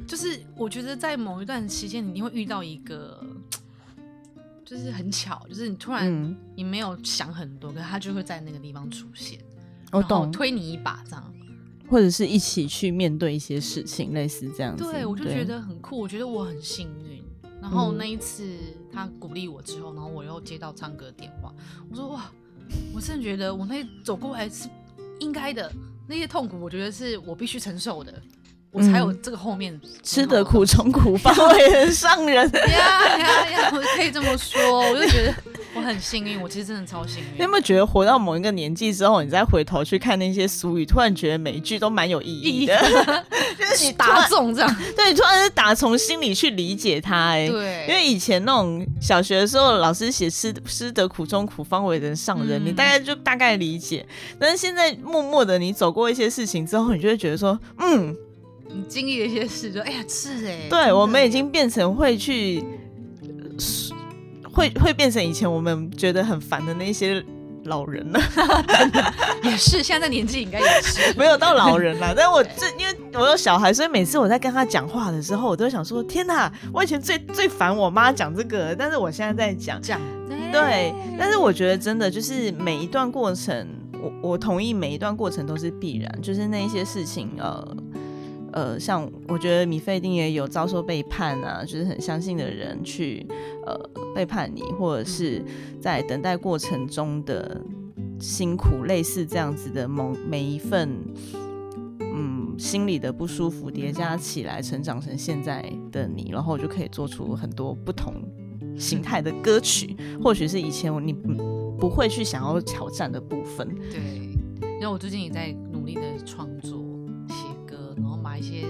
[0.07, 3.23] 就是我觉得在某一段期间，你一定会遇到一个。
[4.69, 9.39] 就是很巧，就是你突然嗯，你没有想很多，可是他就会在那个地方出现，
[9.89, 11.33] 然后我懂，推你一把这样。
[11.89, 14.83] 或者是一起去面对一些事情，类似这样子。
[14.83, 17.23] 对，我就觉得很酷，我觉得我很幸运。
[17.59, 18.43] 然后嗯那一次
[18.93, 21.51] 他鼓励我之后，然后我又接到唱歌电话，
[21.89, 22.29] 我说哇，
[22.93, 24.69] 我真的觉得我那走过来是
[25.19, 25.71] 应该的，
[26.07, 28.13] 那些痛苦我觉得是我必须承受的，
[28.71, 32.49] 我才有这个后面嗯吃得苦中苦，方为人上人。
[32.53, 33.71] 呀呀呀！
[33.73, 35.46] 我可以这么说，我就觉得我
[35.87, 37.25] 很幸运，我其实真的超幸运。
[37.37, 42.77] 你有没有觉得活到某一个年纪之后，你再回头去看那些俗语，突然觉得每一句都蛮有意义的，
[43.57, 44.75] 就是你打然中这样？
[44.95, 52.65] 对，突然是打从心里去理解它、哎，对，因为以前那种小学的时候，老师写吃吃得苦中苦，方为人上人，嗯。
[52.67, 54.05] 你大概就大概理解。
[54.39, 58.15] 但是现在默默的你走过一些事情之后，你就会觉得说，嗯，
[58.69, 62.65] 你经历了一些事，就哎呀是哎，对我们已经变成会去，呃
[64.57, 67.23] 会会变成以前我们觉得很烦的那些
[67.65, 68.19] 老人了。
[69.43, 76.51] 也是现在年纪应该也是 没有到老人了， 但我这因为我有小孩，所以每次我在跟他讲话的时候，我都想说：天哪！
[76.73, 79.79] 我以前最最烦我妈讲这个，但是我现在在讲。
[79.79, 80.01] 讲
[80.51, 83.67] 对，但是我觉得真的就是每一段过程，
[84.01, 87.77] 我我同意每一段过程都是必然，就是那一些事情，呃
[88.57, 93.23] 呃，像我觉得米菲一定也有遭受背叛啊，就是很相信的人去
[93.67, 93.79] 呃
[94.15, 95.43] 背叛你，或者是
[95.79, 97.61] 在等待过程中的
[98.19, 100.89] 辛苦，类似这样子的某每一份。
[101.99, 108.15] 嗯，心里的不舒服叠加起来，成长成现在的你，然后就可以做出很多不同
[108.75, 113.67] 形态的歌曲，或许是以前你不会去想要挑战的部分。
[113.91, 113.99] 对。
[114.79, 116.77] 因为我最近也在努力的创作、
[118.37, 118.67] 把一些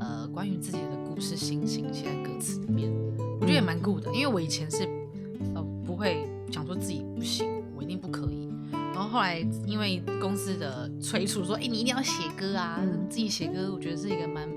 [0.00, 2.92] 呃关于自己的故事、心情写在歌词里面，
[3.40, 4.12] 我觉得也蛮酷的。
[4.12, 4.88] 因为我以前是
[5.54, 8.48] 呃不会想说自己不行，我一定不可以。
[8.72, 14.48] 然后后来因为公司的催促说，哎、你一定要写歌啊，嗯自己写歌，我觉得是一个蛮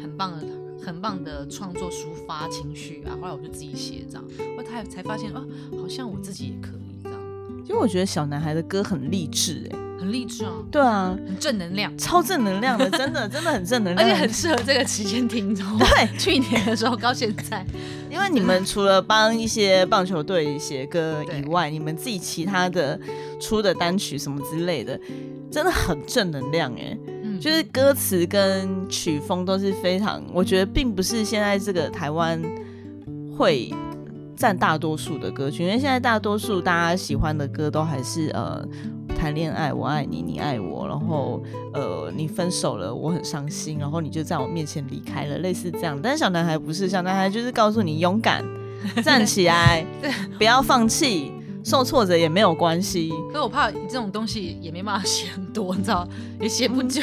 [0.00, 0.46] 很棒的。
[0.84, 4.24] 很棒的创作抒发情绪啊，后来我就自己写这样，
[4.58, 5.42] 我才才发现啊，
[5.80, 6.93] 好像我自己也可以
[7.64, 11.96] 其实我觉得小男孩的歌很励志，哎，很励志哦，对啊，很正能量。
[11.96, 15.54] 超正能量的，真的真的很正能量， 而且很适合这个期间听？
[15.54, 17.64] 对， 去年的时候到现在，
[18.10, 23.00] 因为你们除了帮一些棒球队写歌以外，你们自己其他的
[23.40, 25.00] 出的单曲什么之类的，
[25.50, 26.96] 真的很正能量哎。
[27.22, 32.38] 嗯，就是歌词跟曲风都是非常，我觉得并不是现在这个台湾
[33.36, 33.72] 会
[34.36, 38.64] 占大多数的歌曲，因为现在大多数大家喜欢的歌都还是呃
[39.16, 41.42] 谈恋爱，我爱你，你爱我，然后
[41.72, 45.98] 呃你分手了，我很伤心，然后你就在我面前离开了，类似这样。
[46.02, 48.44] 但是小男孩不是，小男孩就是告诉你勇敢
[49.04, 49.86] 站起来，
[50.36, 51.32] 不要放弃。
[51.64, 56.06] 受挫折也没有关系，可是我怕这种东西也没办法写很多，你知道，
[56.38, 57.02] 也写不久。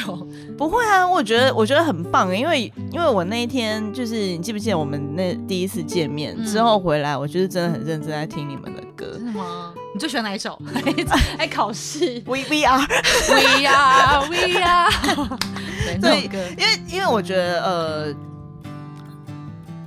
[0.56, 9.14] 不会啊，我觉得我觉得很棒，因为因为我那一天就是你记不记得我们那第一次见面、嗯之后回来，我就是真的很认真在听你们的歌。
[9.16, 9.74] 真的吗？
[9.92, 10.56] 你最喜欢哪一首？
[11.36, 14.90] 还考试 We we are，？We are, we are。
[15.84, 18.14] 对，这对首歌，因为因为我觉得呃，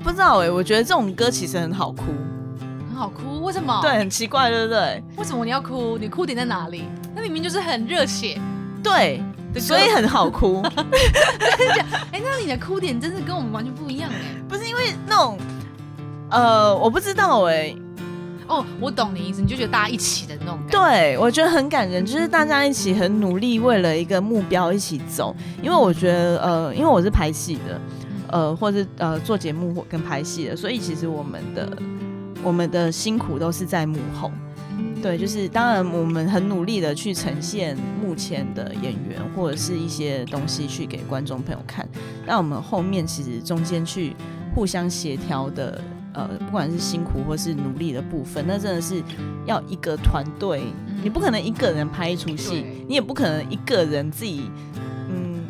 [0.03, 2.03] 不知道哎、我觉得这种歌其实很好哭，
[2.95, 3.77] 很好哭，为什么？
[3.81, 5.03] 对，，很奇怪，对不对？
[5.17, 5.97] 为什么你要哭？
[5.97, 6.86] 你哭点在哪里？
[7.13, 8.39] 那明明就是很热血。
[8.81, 9.21] 对，
[9.60, 10.62] 所以很好哭，
[12.13, 14.41] 哎，那你的哭点真是跟我们完全不一样哎。
[14.47, 15.38] 不是因为那种
[16.29, 17.75] 呃，我不知道哎、
[18.47, 20.79] 哦，我懂你意思，你就觉得大家一起的那种感觉。
[20.79, 25.36] 对，我觉得很感人，就是大家一起很努力，为了一个目标一起走。
[25.62, 27.81] 因为我觉得，呃，因为我是拍戏的，
[28.31, 31.69] 呃，或是呃做节目或跟拍戏的，所以其实我们的
[32.45, 34.31] 我们的辛苦都是在幕后。
[34.77, 41.88] 嗯，对，就是当然我们很努力的去呈现目前的演员或者是一些东西去给观众朋友看，
[42.27, 44.15] 那我们后面其实中间去
[44.53, 45.81] 互相协调的，
[46.13, 49.01] 呃，不管是辛苦或是努力的部分，那真的是
[49.45, 54.51] 要一个团队，嗯你不可能一个人拍一出戏，你也不可能一个人自己。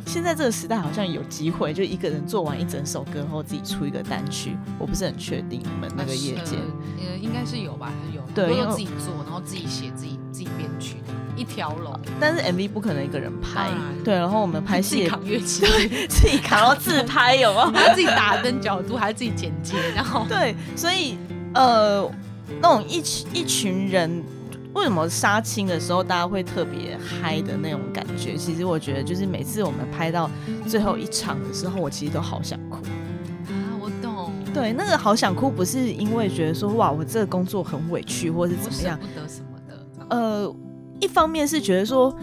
[0.06, 6.56] 嗯，现在这个时代好像有机会，就一个人做完一整首歌后自己出一个单曲，我不是很确定你们那个业界。
[7.00, 11.13] 呃，应该是有吧，有，对因为很多都自己做，然后自己写、自己自己编曲的。
[11.38, 13.70] 一条龙，但是 MV 不可能一个人拍，
[14.06, 15.65] 对，然后我们拍戏自己也扛乐器，
[16.08, 17.70] 自己扛，然后自拍，有吗？
[17.76, 21.18] 还自己打灯角度，还要自己剪接，然后对，所以
[21.54, 22.10] 呃，
[22.62, 24.24] 那种一群一群人，
[24.75, 28.35] 为什么杀青的时候大家会特别嗨的那种感觉？
[28.35, 30.29] 其实我觉得，就是每次我们拍到
[30.67, 32.77] 最后一场的时候，我其实都好想哭。
[33.47, 39.05] 啊，我懂，对，那个好想哭，不是因为觉得说哇，我这个工作很委屈，或是怎么样不。
[39.19, 40.55] 得什么的，呃，
[40.99, 42.13] 一方面是觉得说，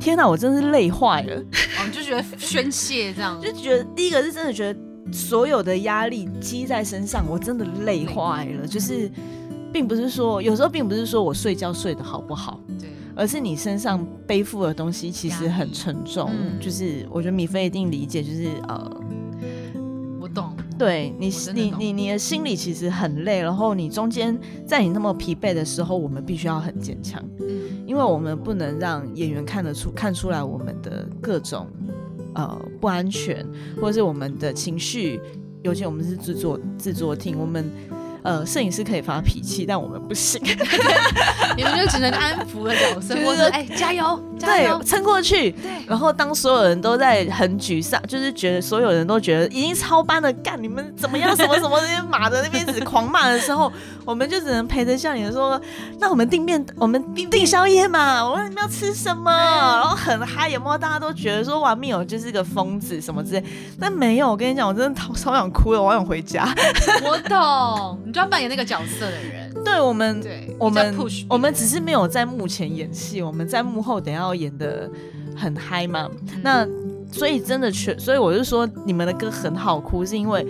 [0.00, 4.80] 天哪，我真是累坏了，哦，就觉得宣泄这样， 就觉得第一个是真的觉得
[5.12, 8.66] 所有的压力积在身上，我真的累坏了。
[8.66, 9.10] 就是，
[9.74, 16.30] 并不是说有时候并不是说我睡觉睡得好不好，对，而是你身上背负的东西其实很沉重。
[16.30, 19.00] 嗯就是我觉得米菲一定理解，就是呃，
[20.20, 27.20] 我懂，对你你你你的心里其实很累，然后你中间在你那么疲惫的时候，我们必须要很坚强。
[27.40, 31.66] 嗯，因为我们不能让演员看得出看出来我们的各种
[32.36, 33.44] 呃不安全，
[33.80, 35.20] 或者是我们的情绪，
[35.64, 37.68] 尤其我们是制作制作厅，我们
[38.24, 40.40] 呃摄影师可以发脾气，但我们不行，
[41.56, 45.52] 你们就只能安抚的角色， 就是或者哎加油加油对，，撑过去。
[45.52, 53.70] 对，然后当所有人都在很沮丧，就是觉得所有人都觉得已经超班的，干你们怎么样，什么什么那些马的那边只狂骂的时候，
[54.04, 55.60] 我们就只能陪着笑脸说，
[56.00, 60.78] 那我们订面，我们订订宵夜嘛，我问你们要吃什么，然后很嗨，有没有？
[60.78, 63.44] 大家都觉得说哇，密友就是个疯子什么之类，
[63.78, 66.48] 但没有，我跟你讲，我真的超超想哭了，我好想回家。
[67.04, 70.94] 我懂，你就要扮演那个角色的人，对我们，对，我们
[71.28, 74.88] 我们只是没有在幕前演戏，我们在幕后等下要演的
[75.36, 76.08] 很嗨嘛。
[76.32, 76.64] 嗯那
[77.10, 80.46] 所以真的全，所以我就说你们的歌很好哭，是因为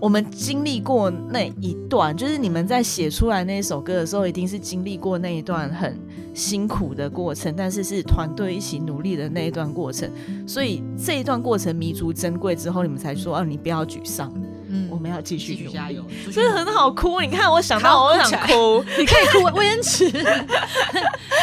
[0.00, 5.96] 我们经历过那一段，就是你们在写出来那一首歌的时候，一定是经历过那一段很
[6.34, 10.10] 辛苦的过程，但是是团队一起努力的那一段过程。
[10.44, 14.32] 所以这一段过程弥足珍贵之后，你们才说啊，你不要沮丧，
[14.72, 17.20] 嗯我们要继续努力加油，真的很好哭。
[17.20, 18.84] 你看，我想到我就想哭。
[18.96, 20.08] 你可以哭，我延迟，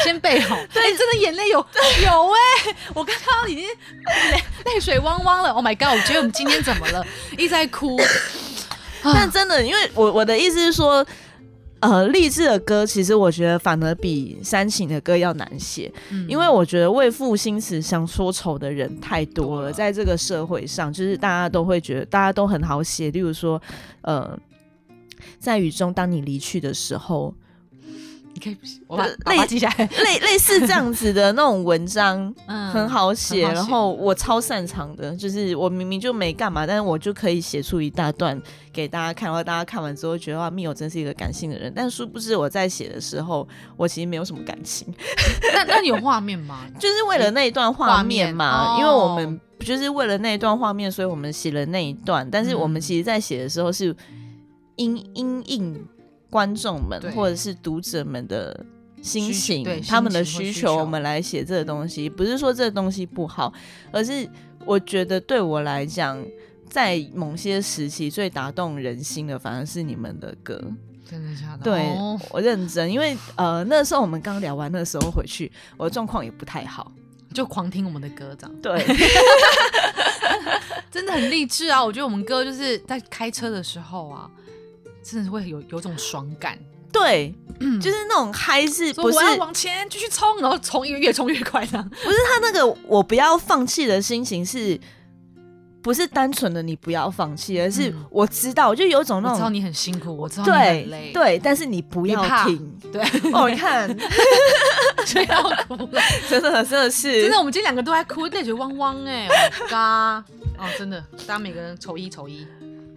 [0.04, 0.58] 先备好。
[0.74, 3.66] 对、真的眼泪有有哎、我刚刚已经
[4.32, 5.52] 泪泪水汪汪了。
[5.52, 5.98] Oh my god！
[5.98, 7.06] 我觉得我们今天怎么了？
[7.38, 8.00] 一直在哭。
[9.04, 11.06] 但真的，因为我我的意思是说，
[11.80, 16.26] 呃，励志的歌其实我觉得反而比煽情的歌要难写，嗯。
[16.28, 23.62] 因为我觉得为赋新词想说愁的人太，多了在这个社会上，就是大家都会觉得大家都很好写，例如说，
[24.02, 24.38] 呃，
[25.40, 27.34] 在雨中当你离去的时候，
[28.38, 29.90] 你可以，我把类记下来。
[30.04, 32.32] 类类似这样子的那种文章。
[32.46, 38.40] 嗯很好写，然后我超擅长的，就是我明明就没干嘛，但是我就可以写出一大段
[38.72, 41.72] 给大家看，然后大家看完之后觉得哇，密友真是一个感性的人。
[41.76, 44.88] 但殊不知我在写的时候，我其实没有什么感情，
[45.54, 46.68] 那那你有画面吗？
[46.78, 52.30] 就是为了那一段画面嘛，因为我哦们就是为了那一段画面，所以我们写了那一段。
[52.30, 53.96] 但是我们嗯其实在写的时候是
[54.76, 55.88] 因因应
[56.30, 58.66] 观众们或者是读者们的。
[59.00, 63.54] 心情，他们的需求，我们来写这个东西，不是说这个东西不好，
[63.92, 64.28] 而是
[64.66, 66.22] 我觉得对我来讲，
[66.68, 70.60] 在某些时期最打动人心的，反而是你们的歌。
[71.08, 71.64] 真的假的？
[71.64, 76.92] 对、哦我认真，因为呃那时候我们刚聊完，那时候回去，我的状况也不太好。
[77.34, 78.84] 就狂听我们的歌，这样对，
[80.90, 81.86] 真的很励志啊！
[81.86, 84.30] 我觉得我们歌就是在开车的时候啊，
[85.10, 86.58] 真的是会有有种爽感，
[86.92, 87.34] 对，
[87.80, 91.88] 就是那种嗨是不是我要往前继续冲，然后冲越越冲越快这样。
[91.90, 94.80] 不是他那个我不要放弃的心情是。
[95.80, 102.78] 不是单纯的你不要放弃，而是嗯我知道，就有一种那种我知道你很辛苦，我知道你很累，对，但是你不要停。
[102.92, 103.88] 对，哦，你看，
[105.06, 106.02] 就要哭了。
[106.28, 110.26] 真的真的是，真的，我们今天两个都在哭，泪水汪汪哎、欸、，Oh my god！
[110.60, 112.46] 哦，真的，大家每个人瞅一瞅一，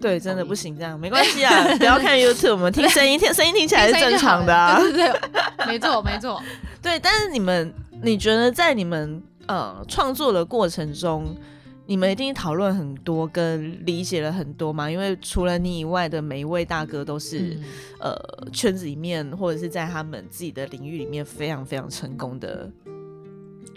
[0.00, 4.78] 对，真的不行，这样 没关系啊，不要看 YouTube，我们听声音，听声音听起来是正常的啊。
[4.80, 6.40] 对对对，没错没错。
[6.82, 7.72] 对，但是你们，
[8.02, 11.36] 你觉得在你们呃创作的过程中，
[11.86, 14.90] 你们一定讨论很多，跟理解了很多嘛？
[14.90, 17.64] 因为除了你以外的每一位大哥都是、嗯
[18.00, 18.16] 呃
[18.50, 22.66] 圈子里面或者是在他们自己的领域里面非常非常成功的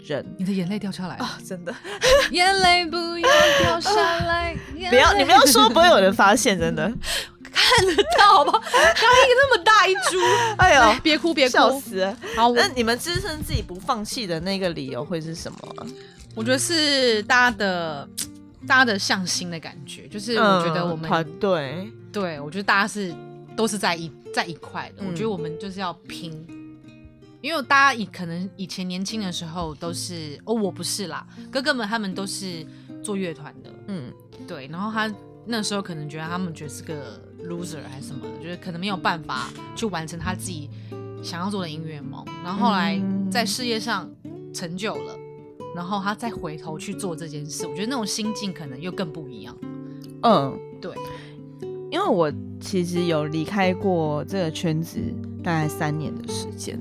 [0.06, 1.74] 人你的眼泪掉下来了，啊，真的，
[2.30, 3.28] 眼泪不要
[3.62, 3.90] 掉下
[4.26, 4.56] 来，
[4.90, 6.92] 不要你不要说，不会有人发现，真的。
[7.56, 8.58] 看得到好不好？
[8.58, 10.18] 刚刚一个那么大一株，
[10.58, 11.52] 哎 哎呦，别哭别哭。
[11.52, 12.04] 笑死！
[12.36, 15.86] 好，那你们支撑自己不放弃的那个理由会是什么啊？
[16.34, 18.08] 我觉得是大家的
[18.66, 23.14] 大家的向心的感觉，就是我觉得我们、嗯团队，对我觉得大家是
[23.56, 26.32] 都是在一在一块的，嗯我觉得我们就是要拼，
[27.44, 32.66] 因为大家以可能以前年轻的时候都是哦，我不是啦，哥哥们他们都是
[33.02, 34.10] 做乐团的，嗯，
[34.48, 35.14] 对，然后他
[35.44, 40.70] 那时候可能觉得他们觉得是个 loser 还是什么的，就是可能没有办法去完成他自己
[41.22, 43.30] 想要做的音乐梦，然后后来嗯。
[43.30, 44.08] 在事业上
[44.54, 45.14] 成就了，
[45.74, 49.54] 然后他再回头去做这件事，我觉得那种心境可能又更不一样。
[50.22, 50.94] 嗯，对，
[51.90, 54.98] 因为我其实有离开过这个圈子
[55.42, 56.78] 大概三年的时间，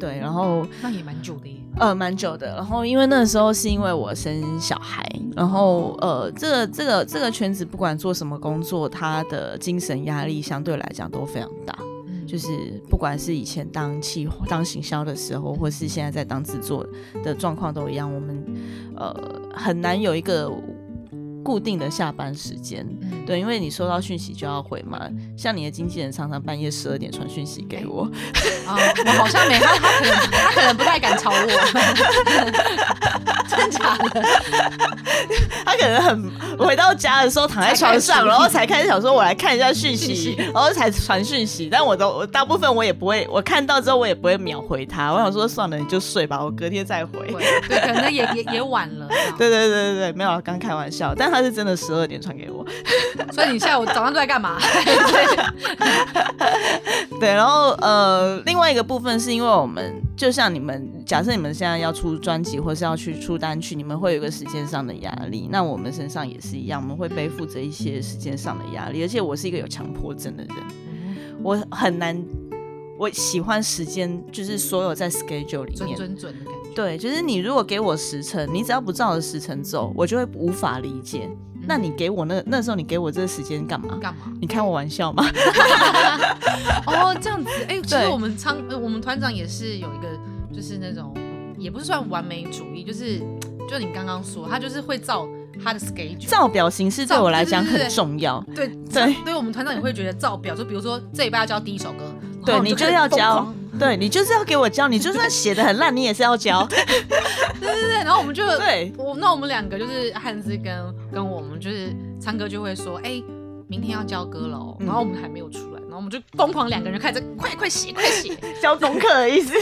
[0.00, 1.54] 对，然后那也蛮久的耶。
[1.76, 5.04] 呃蛮久的，然后因为那时候是因为我生小孩，
[5.36, 11.76] 然后呃这个这个这个圈子不管做什么工作，他的精神压力相对来讲都非常大。
[12.08, 12.48] 嗯就是
[12.88, 16.86] 不管是以前当企划当行销的时候，或是现在在当制作
[17.24, 18.44] 的状况都一样，我们
[18.96, 19.12] 呃
[19.52, 20.48] 很难有一个
[21.50, 22.86] 固定的下班时间。
[23.02, 25.00] 嗯对，因为你收到讯息就要回嘛，
[25.36, 28.08] 像你的经纪人常常半夜十二点传讯息给我，
[28.66, 31.36] 啊、我好像没他，他可能他可能不太敢吵我，
[33.48, 34.22] 真假的？
[35.66, 47.12] 他可能很回到家的时候躺在床上，然后才开始想说我来看一下讯息息，然后才传讯息，但我都我大部分我也不会，我看到之后我也不会秒回他，我想说算了你就睡吧，我隔天再回。
[47.30, 49.06] 对对，可能也也也晚了。
[49.38, 52.64] 对对对对对，没有刚开玩笑，但他是真的十二点传给我。
[53.32, 54.58] 所以你下午早上都在干嘛？
[57.20, 65.48] 对，然后呃，另外一个部分是因为我们就像你们，假设你们现在要出专辑或是要去出单曲，你们会有一个时间上的压力。
[65.50, 69.02] 那我们身上也是一样，我们会背负着一些时间上的压力。
[69.02, 70.56] 而且我是一个有强迫症的人，
[71.42, 72.18] 我很难，
[72.98, 75.96] 我喜欢时间，就是所有在 schedule 里面。
[75.96, 76.50] 准准准的。
[76.74, 81.28] 对，就是你如果给我时辰，你只要不照着时辰走，我就会无法理解。
[81.66, 83.98] 那你给我那那时候你给我这个时间干嘛？
[84.00, 84.32] 干嘛？
[84.40, 85.24] 你开我玩笑吗？
[86.86, 90.08] 哦，这样子，哎、其实我们仓，呃我们团长也是有一个，
[90.54, 91.14] 就是那种，
[91.58, 93.18] 也不是算完美主义，就是，
[93.68, 95.28] 就你刚刚说，他就是会照
[95.62, 98.44] 他的 schedule，照表形式对我来讲很对对对重要。
[98.54, 102.04] 对对对，我们团长也会觉得照表，就比如说这一拜要教第一首歌，
[102.46, 106.64] 然对你就要教对你就是要给我教，你就算写的很烂，你也是要教。
[106.68, 106.84] 对
[107.58, 113.22] 对对，然后我们就对我那我们两个就是汉字跟跟我们就是昌哥就会说，哎、
[113.68, 119.54] 明天要交歌了哦，嗯然后我们还没有出来，然后我们就疯狂两个人开始快快写快写，交 功课的意思。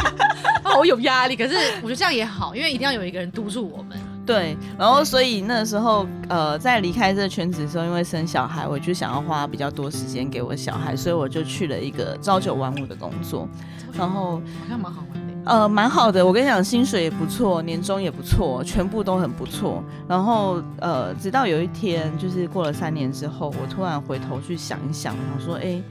[0.64, 1.36] 好有压力。
[1.36, 3.98] 可是我觉得这样也好，因为一定要有一个人督促我们。
[4.26, 13.48] 对，然后所以那时候呃，在离开这个圈子的时候，因为生小孩，我就想要花比较多时间给我小孩，所以我就去了一个朝九晚五的工作，
[13.92, 15.30] 然后好像蛮好玩的。
[15.46, 16.24] 呃，蛮好的。
[16.24, 19.82] 我跟你讲，薪水也不错，年终也不错，全部都很不错。
[20.06, 25.82] 然后呃，直到有一天，就是过了三年之后，我突然回头去想一想，我想说，哎，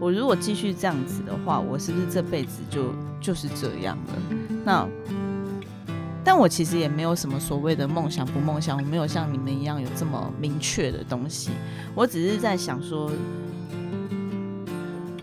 [0.00, 2.86] 我如果继续这样子的话，我是不是这辈子就
[3.20, 4.36] 就是这样了？
[4.64, 4.88] 那，
[6.26, 11.50] 但我其实也没有什么所谓的梦想不梦想，我没有像你们一样有这么明确的东西。
[11.94, 13.08] 我只是在想说，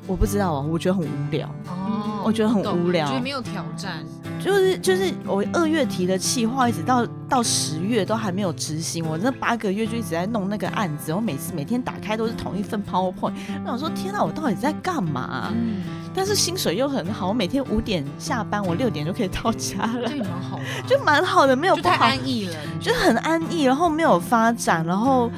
[0.08, 1.46] 我不知道啊，我觉得很无聊。
[1.68, 4.02] 哦我觉得很无聊觉得没有挑战。
[4.40, 9.06] 就是就是我二月提的企划，一直到到十月都还没有执行。
[9.06, 13.34] 我那八个月就一直在弄那个案子，我每次每天打开都是同一份 PowerPoint。
[13.66, 15.82] 我想说，天哪，我到底在干嘛、嗯，
[16.14, 25.32] 但是薪水又很好，我每天五点下班，我六点就可以到家了这，也蛮好的啊，就蛮好的，没有就太不好，安逸了，就很安逸，然后没有发展，然后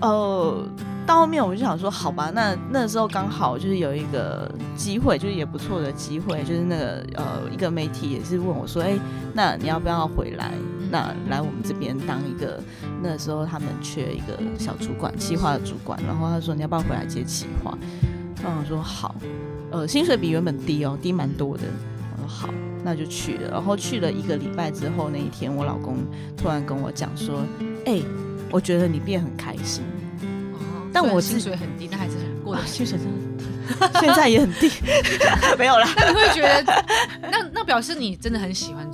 [0.00, 0.66] 呃。
[1.08, 8.92] 到后面我就想说，好吧，那那时候刚好就是有一个机会，就是也不错的机会，就是那个呃一个媒体也是问我说，哎、
[9.32, 10.52] 那你要不要回来？
[10.90, 12.62] 那来我们这边当一个，
[13.02, 17.74] 那时候他们缺一个小主管，企划的主管，然后他说你要不要回来接企划？
[18.44, 19.14] 然后我说好，
[19.70, 21.64] 呃，薪水比原本低哦，低蛮多的。
[22.16, 22.48] 我说好，
[22.84, 23.50] 那就去了。
[23.50, 25.96] 然后去了一个礼拜之后，那一天我老公
[26.36, 27.42] 突然跟我讲说，
[27.86, 28.00] 哎、
[28.50, 29.82] 我觉得你变很开心。
[30.52, 30.58] 哦
[30.90, 34.70] 但我薪水很低，但还是很过薪水真的很低， 现在也很低，
[35.58, 35.86] 没有啦。
[35.96, 36.84] 那你会觉得，
[37.30, 38.87] 那那表示你真的很喜欢。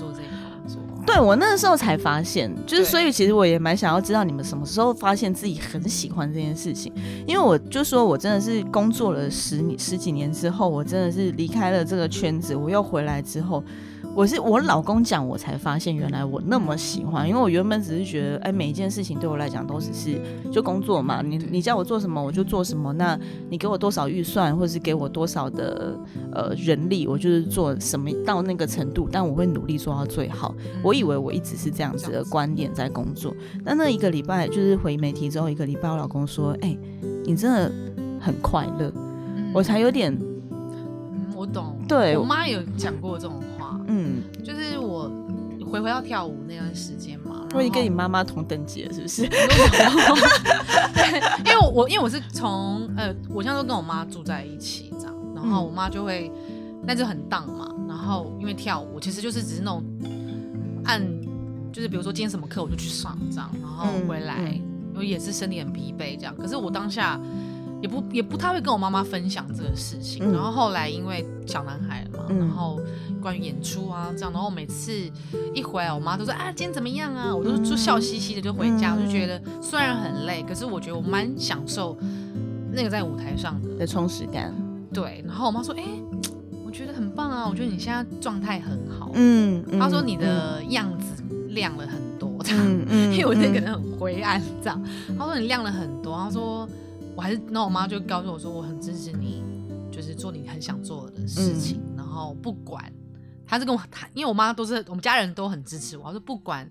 [1.06, 6.92] 对我那个时候才发现，就是所以其实我也蛮想要知道你们什么时候发现自己很喜欢这件事情，
[7.26, 13.62] 因为我就说我真的是工作了十年十几年之后，我真的是离开了这个圈子，我又回来之后。
[14.14, 20.20] 我是我老公讲，我才发现原来我那么喜欢，因为我原本只是觉得，哎，每一件事情对我来讲都只是
[20.52, 25.98] 就工作嘛，你你叫我做什么我就做什么，那你给我多少预算，或者是给我多少的
[26.32, 30.54] 呃人力，我就是做什么到那个程度，但我会努力做到最好。
[30.82, 33.34] 我以为我一直是这样子的观点在工作，
[33.64, 36.76] 但那一个礼拜就是回媒体之后一个礼拜，我老公说：“哎、
[37.24, 37.72] 你真的
[38.20, 38.92] 很快乐。
[38.96, 40.12] 嗯我才有点，
[40.50, 43.53] 嗯，我懂，对我，妈有讲过这种话，
[43.86, 45.10] 嗯，就是我
[45.64, 49.28] 回回到跳舞那段时间嘛，我已经跟你然后妈妈同等级了，是不是？
[49.28, 49.38] 对，
[51.44, 55.66] 因为我我因为我是从呃，我现在都跟我妈住在一起这样，然后嗯。
[55.66, 56.30] 我妈就会，
[56.82, 59.82] 那就很荡嘛，然后因为跳舞其实就是只是那种
[60.84, 61.02] 按，
[61.72, 64.70] 就是比如说今天什么课我就去上这样，然后嗯回来，嗯。
[64.94, 67.20] 因为也是身体很疲惫这样，可是我当下
[67.84, 72.80] 也不也不太会跟我妈妈分享这个事情，嗯然后后来因为小男孩了嘛，嗯然后
[73.20, 74.90] 关于演出啊这样，然后每次
[75.52, 81.94] 一回来，我妈都说啊今天怎么样啊，我都就笑嘻嘻的就回家，嗯我就觉得虽然很累，可是我觉得我蛮享受
[82.72, 84.50] 那个在舞台上的的充实感，
[84.90, 85.22] 对。
[85.26, 85.82] 然后我妈说，哎、
[86.64, 89.10] 我觉得很棒啊，我觉得你现在状态很好。
[89.12, 92.64] 嗯，嗯她说你，的样子亮了很多，这样。
[92.66, 94.82] 嗯嗯， 因为我那个嗯人很灰暗，这样。
[95.18, 96.66] 她说你亮了很多，她说
[97.16, 99.42] 我还是，那我妈就告诉我说，我很支持你，
[99.90, 102.92] 就是做你很想做的事情，嗯然后不管，
[103.46, 106.70] 她是跟我谈，因为我妈都是我们家人都很支持我，她说不管，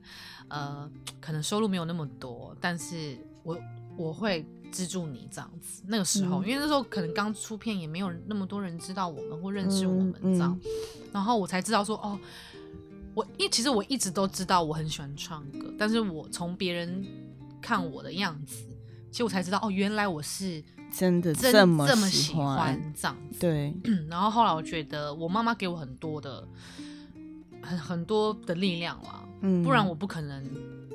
[0.50, 0.90] 呃，
[1.22, 3.58] 可能收入没有那么多，但是我
[3.98, 5.82] 我会资助你这样子。
[5.88, 10.60] 那个时候，嗯因为那时候可能刚出片，也没有那么多人知道我们或认识我们嗯这样，
[11.12, 12.20] 然后我才知道说哦。
[13.16, 17.06] 我因为其实我一直都知道我很喜欢唱歌，但是我从别人
[17.62, 18.66] 看我的样子，
[19.14, 20.62] 其实我才知道哦，原来我是
[20.92, 23.40] 真的这么这么喜喜欢，欢这样子。
[23.40, 23.72] 对，
[24.10, 26.44] 然后后来我觉得我妈妈给我很多的
[27.62, 30.44] 很很多的力量啦，嗯不然我不可能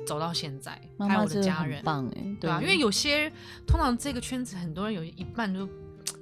[0.05, 3.31] 走到现在，还有我妈妈真的的家人很，棒哎，对啊，因为有些
[3.65, 5.65] 通常这个圈子很多人有一半就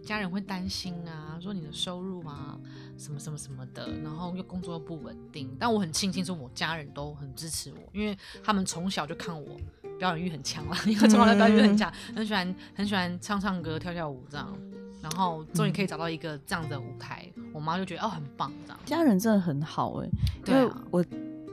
[0.05, 2.55] 家人会担心啊，说你的收入啊
[2.95, 5.55] 什么什么什么的，然后又工作又不稳定。
[5.59, 9.57] 但我很庆幸是我家人都很支持我，因为他们从小就看我
[9.97, 14.57] 表演欲很强啦， 因为从小表演欲很强，很喜欢很喜欢唱唱歌、跳跳舞这样。
[14.99, 18.79] 然后终于可以找到一个这样的舞台，我妈就觉得哦很棒这样。
[18.83, 20.09] 家人真的很好哎，
[20.47, 21.05] 因为对啊，我。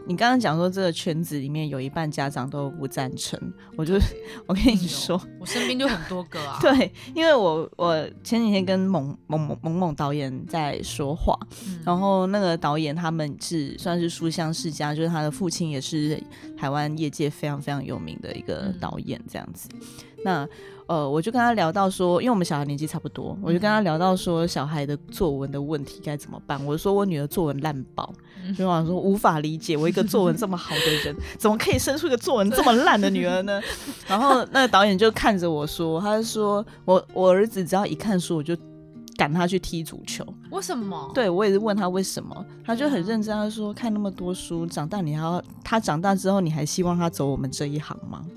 [0.07, 3.41] 你刚刚讲说这个圈子里面有一半家长都不赞成，
[3.77, 3.95] 我就
[4.47, 6.59] 我跟你说，我身边就很多个啊。
[6.63, 16.23] 对，因为我我前几天跟蒙蒙蒙蒙蒙导演在说话，嗯然后那个导演他们是算是书香世家，就是他的父亲也是
[16.57, 19.69] 台湾业界非常非常有名的一个嗯导演这样子。
[20.23, 20.47] 那
[20.87, 26.63] 呃，我就跟他聊到说，因为我们小孩年纪差不多，我就跟他聊到说小孩的作文的问题该怎么办。
[26.65, 28.24] 我说我女儿作文烂爆，嗯
[28.57, 33.61] 就想说无法理解，我一个作文这么好的人，怎么可以生出一个作文这么烂的女儿呢？
[34.07, 38.57] 然后那个导演就看着我说，他就说我我儿子只要一看书，我就
[39.17, 40.27] 赶他去踢足球。
[40.51, 41.11] 为什么？
[41.15, 48.25] 对我也是问他为什么，他就很认真，他说看那么多书，长大你还要他长大之后，你还希望他走我们这一行吗？
[48.27, 48.31] 嗯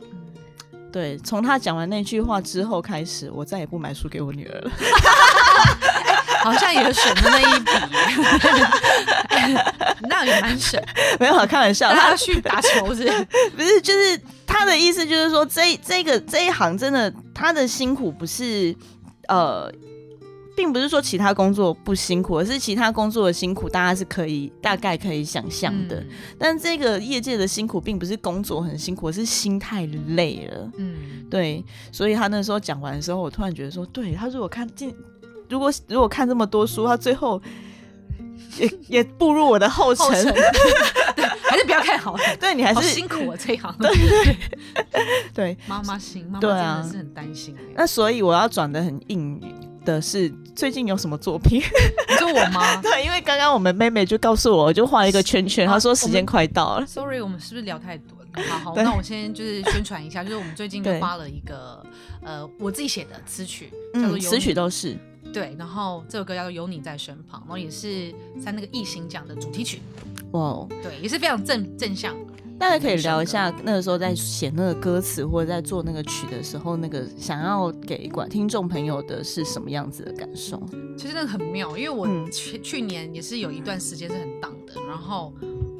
[0.89, 4.71] 对，从他讲完那句话之后开始，我再也不买书给我女儿了。
[6.51, 7.71] 好像也省了那一笔，
[10.09, 10.81] 那也蛮省。
[11.19, 13.27] 没有开玩笑，他去打球是不是
[13.57, 18.75] 不是就是他的意思就是说，这这个这一行真的他的辛苦不是
[19.27, 19.71] 呃。
[20.57, 25.97] 并不是说其他工作不辛苦，而是其他工作的辛苦，大家是可以大概可以想象的。
[25.97, 26.07] 嗯
[26.39, 29.85] 但这个业界的辛苦，并不是工作很辛苦，而是心太
[30.15, 30.71] 累了。
[30.79, 30.95] 嗯，
[31.29, 34.91] 对，所以他那时候讲完的时候，我突然觉得说，对他如果看进，
[35.49, 37.41] 如果如果看这么多书，他最后
[38.57, 40.07] 也也步入我的后尘。
[41.15, 42.19] 对，还是不要看好了。
[42.39, 43.73] 对你还是辛苦啊，这一行。
[43.79, 44.35] 对
[45.33, 47.61] 对，妈妈心，妈妈真的是很担心欸。
[47.75, 49.41] 那所以我要转的很硬
[49.85, 51.61] 的是，最近有什么作品？
[52.09, 56.85] 你说我吗 对，因为刚刚我们妹妹就告诉我，我就画一个圈圈，啊她说时间快到了。
[56.85, 58.43] ？Sorry，我们是不是聊太多了？
[58.49, 61.83] 好好，那我先就是宣传一下，就是我们最近就对发了一个
[62.23, 64.95] 呃我自己写的词曲，叫做嗯，词曲都是
[65.37, 68.11] 对，然后这首歌叫做《有你在身旁》，然后也是
[68.43, 69.79] 在那个异形奖的主题曲，
[70.31, 70.67] 哇哦。
[70.81, 72.15] 对，也是非常正正向。
[72.57, 80.59] 大家可以聊一下那个时候在写那个歌词或者在做那个曲的时候，那个想要给管听众朋友的是什么样子的感受？
[80.97, 85.31] 其实那个很妙，因为我嗯去、去年也是有一段时间是很荡的，然后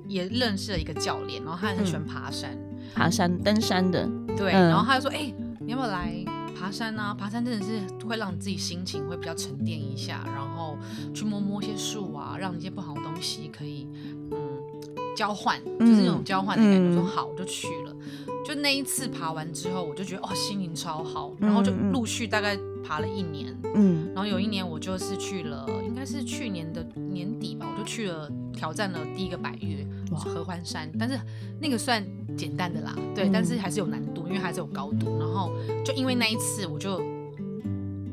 [0.08, 2.56] 也认识了一个教练，然后他很喜欢爬山，
[2.94, 6.14] 爬山、登山的，对，嗯然后他就说：“哎、你要不要来
[6.58, 7.14] 爬山啊？
[7.14, 10.78] 爬山真的是会让你自己心情会比较沉淀一下，然后
[11.14, 13.88] 去摸摸一些树啊，让一些不好的东西可以
[14.32, 14.38] 嗯
[15.16, 16.80] 交换，就是那种交换的感觉。
[16.80, 17.96] 嗯说好，我就去了。
[18.48, 23.54] 就那一次爬完之后，我就觉得哦，心情超好，然后就陆续大概爬了一年。
[23.76, 24.08] 嗯。
[24.16, 30.20] 然后有一年我就是去了，应该是去年的年底吧，我就去了挑战了第一个百越哇。
[30.20, 31.20] 合欢山，但是
[31.60, 32.02] 那个算
[32.38, 33.32] 简单的啦，对，嗯。
[33.34, 35.20] 但是还是有难度，因为还是有高度。
[35.20, 35.52] 然后
[35.84, 37.02] 就因为那一次，我就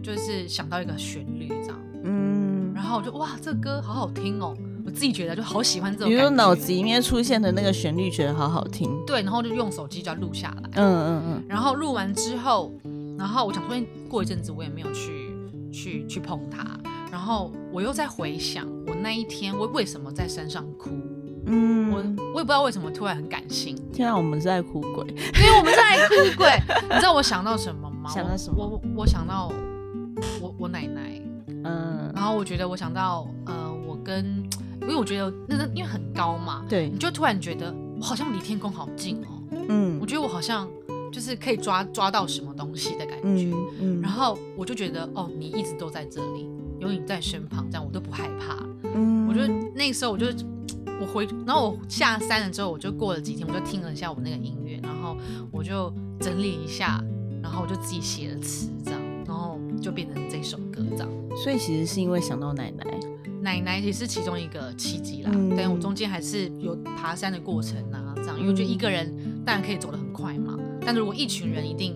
[0.03, 4.64] 就是想到一个旋律这样，嗯，然后后我就哇，这歌好好听哦，我
[4.95, 6.31] 自己觉得就好喜欢这种比如说。
[6.31, 8.91] 脑子里面出现的那个旋律，觉得好好听。
[9.07, 10.71] 对，然后就用手机就要录下来。
[10.75, 12.73] 嗯嗯嗯，然后录完之后，
[13.19, 13.77] 然后我想说，
[14.09, 15.33] 过一阵子我也没有去
[15.73, 16.67] 去去碰它，
[17.11, 20.91] 然后我又在回想我那一天我为什么在山上哭，
[21.47, 21.99] 嗯，我
[22.35, 25.07] 我也不知道为什么突然很感性，天啊，我们是在哭鬼。
[25.07, 26.51] 因为我们是在哭鬼，
[26.91, 28.11] 你知道我想到什么吗？
[28.11, 29.53] 想到什么我我我想到
[30.41, 31.21] 我我奶奶，
[31.65, 34.43] 嗯，然后我觉得我想到呃，我跟
[34.85, 40.69] 因为我觉得那个因为很高嘛，对你，就突然觉得我好像离天空好近哦，嗯我觉得我好像
[41.11, 43.51] 就是可以抓抓到什么东西的感觉。
[43.51, 48.57] 嗯嗯，然后我就觉得，哦，你一直都在这里，有你在身旁，这样我都不害怕。
[48.95, 50.27] 嗯，我觉得那个时候，我就
[51.01, 55.17] 我回，然后我下山了之后，我就过了几天，我就听了一下我那个音乐，然后
[55.51, 57.03] 我就整理一下，
[57.43, 61.09] 然后我就自己写了词，这样，然后就变成这首歌这样。
[61.43, 62.85] 所以其实是因为想到奶奶。
[63.45, 69.15] 奶奶也是其中一个契机啦，嗯但我中间还是有爬山的过程啊，这样，因为我觉得一个人
[69.45, 71.95] 当然可以走得很快嘛，但如果一群人一定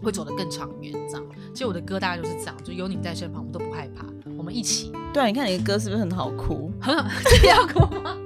[0.00, 1.26] 会走得更长远，这样。
[1.52, 4.06] 其实我的歌大概就是这样，就有你在身旁，我都不害怕，
[4.38, 4.92] 我们一起。
[5.12, 6.70] 对啊，你看你的歌是不是很好哭？
[7.24, 8.16] 这也要哭吗？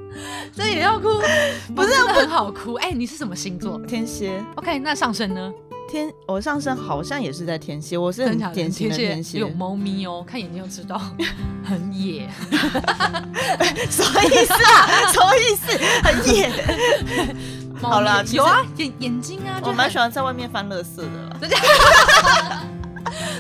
[0.53, 1.09] 这也要哭？
[1.75, 2.75] 不是，很好哭。
[2.75, 5.51] 哎、你是什么星座天蝎，？OK，那上升呢？
[5.91, 9.39] 天，我上身好像也是在天蝎，我是很典型的天蝎。
[9.41, 11.01] 有猫咪哦，看眼睛就知道，
[11.65, 12.29] 很野。
[13.91, 14.87] 什么意思啊？
[15.13, 15.77] 什么意思？
[16.05, 16.51] 很野。
[17.83, 20.11] 好了有啊，眼眼睛啊，我蛮喜欢。
[20.11, 21.37] 在外面翻乐色的啦。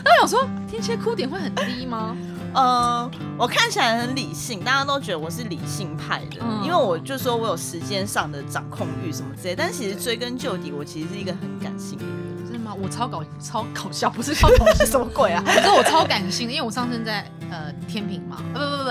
[0.02, 2.16] 那我想说，天蝎哭点会很低吗？
[2.52, 12.39] 呃，我看起来很理性，大家都觉得我是理性派的，嗯因为我就说我有时间上的掌控欲什么之类，但其实追根究底，我其实是一个很感性的人。
[12.50, 12.74] 真的吗？
[12.74, 15.40] 我超搞超搞笑，不是超搞笑，什么鬼啊？
[15.46, 18.90] 可是我超感性的，因为我上升在呃天平嘛，呃不不不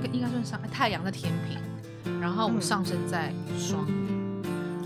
[0.00, 3.92] 不，应该应该算上太阳的天平，然后我嗯上升在双鱼。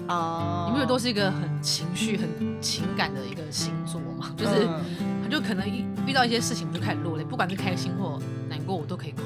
[0.09, 2.28] 哦你不觉得都是一个很情绪、很
[2.61, 4.35] 情感的一个星座吗？
[4.37, 8.18] 就是嗯他就可能一遇到一些事情，我就开始落泪，不管是开心或
[8.49, 9.22] 难过，我都可以哭，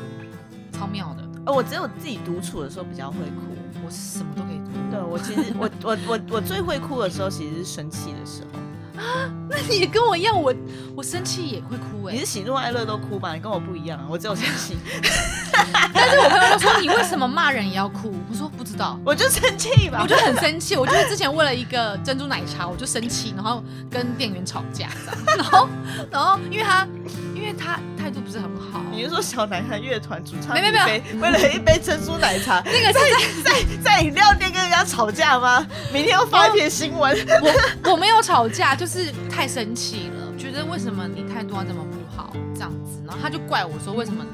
[0.72, 1.24] 超妙的。
[1.46, 3.54] 呃我只有自己独处的时候比较会哭。
[3.84, 4.70] 我什么都可以哭。
[4.90, 8.58] 对我其实 我我我我最会哭的时候其实是生气的时候。
[8.96, 10.54] 啊那你也跟我一样，我
[10.94, 13.34] 我生气也会哭哎、你是喜怒哀乐都哭吧？
[13.34, 14.76] 你跟我不一样啊，我只有生气，
[15.92, 18.14] 但是我朋友就说你为什么骂人也要哭？
[18.30, 18.98] 我说不知道。
[19.04, 19.98] 我就生气吧。
[20.00, 24.88] 我就很生气，我就是之前为了一个珍珠奶茶，我就生气，然后跟店员吵架，
[25.36, 25.68] 然后
[26.10, 26.86] 然后因为他
[27.33, 35.66] 因为他态度不是很好，你是说小男孩乐团主唱没没没为了一杯珍珠奶茶， 那个是在在在饮料店跟人家吵架吗？
[35.92, 37.16] 明天要发一篇新闻。
[37.42, 44.24] 我我没有吵架，就是太生气了，觉得为什么你态度要这么不好这样子，然后他就怪我说为什么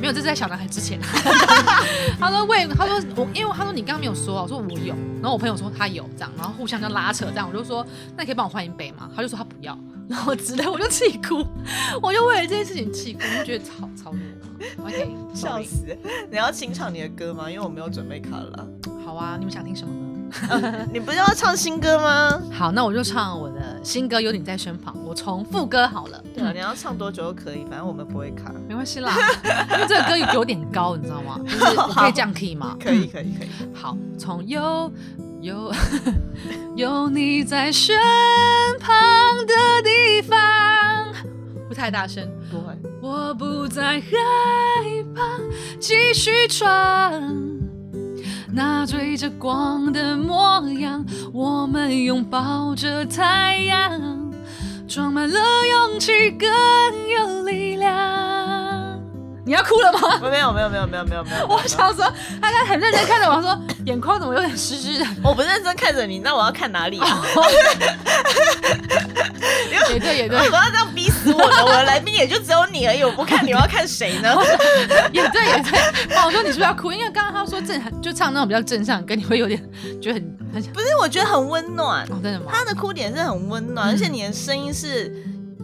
[0.00, 0.98] 没有，这是在小男孩之前，
[2.18, 7.84] 他说为他说我因为他说你刚刚没有说啊，我说我有，然后我朋友说他有这样，然后互相就拉扯这样，我就说
[8.16, 9.10] 那你可以帮我换一杯吗？
[9.14, 9.76] 他就说他不要，
[10.08, 11.44] 然后之类我就气哭，
[12.00, 14.20] 我就为了这件事情气哭，我就觉得超超弱。
[14.84, 15.96] OK，笑死！
[16.30, 17.50] 你要清唱你的歌吗？
[17.50, 18.66] 因为我没有准备卡拉。
[19.04, 20.07] 好啊，你们想听什么呢？
[20.92, 22.40] 你不是要唱新歌吗？
[22.52, 26.22] 好，那我就唱我的新歌《有你在身旁》，我从副歌好了。
[26.34, 28.52] 对啊，你要唱多久都可以，反正我们不会卡。
[28.68, 29.12] 没关系啦，
[29.74, 31.40] 因为这个歌有点高，你知道吗？
[31.46, 32.76] 就是我可以降 key 吗？
[32.82, 33.48] 可以，可以，可以。
[33.74, 34.92] 好，从有
[35.40, 35.72] 有
[36.76, 37.96] 有你在身
[38.80, 38.94] 旁
[39.46, 40.38] 的地方，
[41.68, 42.28] 不太大声。
[42.50, 42.72] 不会。
[43.00, 44.06] 我不再害
[45.14, 45.22] 怕，
[45.78, 47.57] 继续闯。
[48.50, 54.00] 那追着光的模样，我们拥抱着太阳，
[54.88, 56.48] 装满了勇气，更
[57.10, 57.67] 有力。
[59.48, 60.18] 你要哭了吗？
[60.30, 61.46] 没有，没有，没有，没有，没有，没有。
[61.48, 62.04] 我想说，
[62.40, 65.06] 他刚才很认真看着我，说眼眶怎么有点湿湿的？
[65.24, 67.22] 我不认真看着你，那我要看哪里啊？
[69.90, 71.64] 也对，也对为什， 么要这样逼死我呢？
[71.64, 74.36] 我的来宾也就只有你而已，我不看你，我要看谁呢？
[75.12, 75.80] 也对，也对。
[76.18, 76.92] 哦，我说你是不是要哭？
[76.92, 79.58] 因为刚刚他说正就唱那种比较正向，跟你会有点
[80.02, 82.04] 觉得很很不是，我觉得很温暖。
[82.10, 82.52] 哦，真的吗？
[82.52, 85.10] 他的哭点是很温暖，嗯而且你的声音是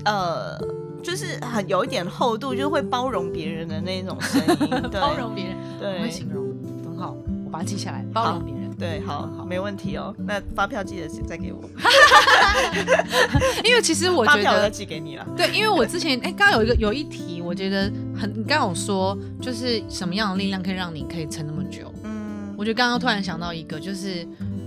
[0.06, 0.58] 呃，
[1.04, 4.70] 就是很有一点厚度，就是会包容别人的那种声音。
[4.90, 6.46] 对包容别人，我会对形容
[6.84, 8.64] 很好，我把它记下来，包容别人。
[8.76, 10.12] 对，好，好没问题哦。
[10.26, 11.62] 那发票记得再给我，
[13.64, 15.24] 因为其实我觉得，寄给你了。
[15.36, 17.82] 对，因为我之前哎，刚刚有一个有一题，我觉得
[18.18, 21.92] 很，你刚刚有说，就是什么样的力量可以让你可以撑那么久？
[22.02, 24.26] 嗯，我觉得刚刚突然想到一个，就是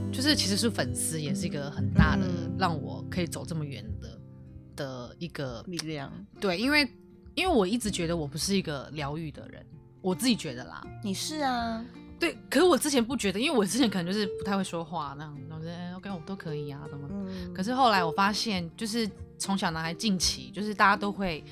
[0.09, 3.85] 就是其实是粉丝，也是一个很大的、嗯让我可以走这么远
[4.77, 6.09] 的的一个力量。
[6.39, 6.87] 对，因为
[7.35, 9.65] 因为我一直觉得我不是一个疗愈的人，
[10.01, 10.81] 我自己觉得啦。
[11.03, 11.83] 你是啊，
[12.19, 17.07] 对，可是我之前不觉得，因为我之前可能就是不太会说话那样，我觉得 OK 我都可以啊，怎么？
[17.11, 21.43] 嗯，可是后来我发现，就是从小男孩近期，就是大家都会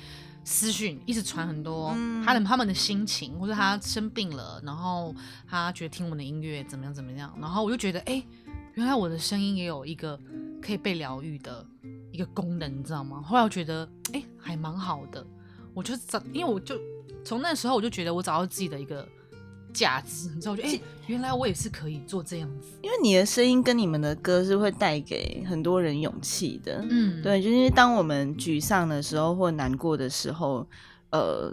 [0.44, 5.14] 私讯一直传很多嗯他的他们的心情，或者他生病了，然后
[5.48, 8.22] 他觉得听我们的音乐怎么样怎么样，然后我就觉得，哎、
[8.74, 10.18] 原来我的声音也有一个
[10.62, 11.64] 可以被疗愈的
[12.16, 13.20] 一个功能，你知道吗？
[13.20, 15.22] 后来我觉得，哎、还蛮好的，
[15.74, 16.74] 我就找，因为我就
[17.22, 19.06] 从那时候我就觉得我找到自己的一个
[19.74, 26.82] 价值，你知道，我觉得，哎、原来我也是可以做这样子，因为你的声音跟你们的歌是会带给很多人勇气的。
[26.88, 30.66] 嗯，对，就是因为当我们沮丧的时候或难过的时候，
[31.10, 31.52] 呃，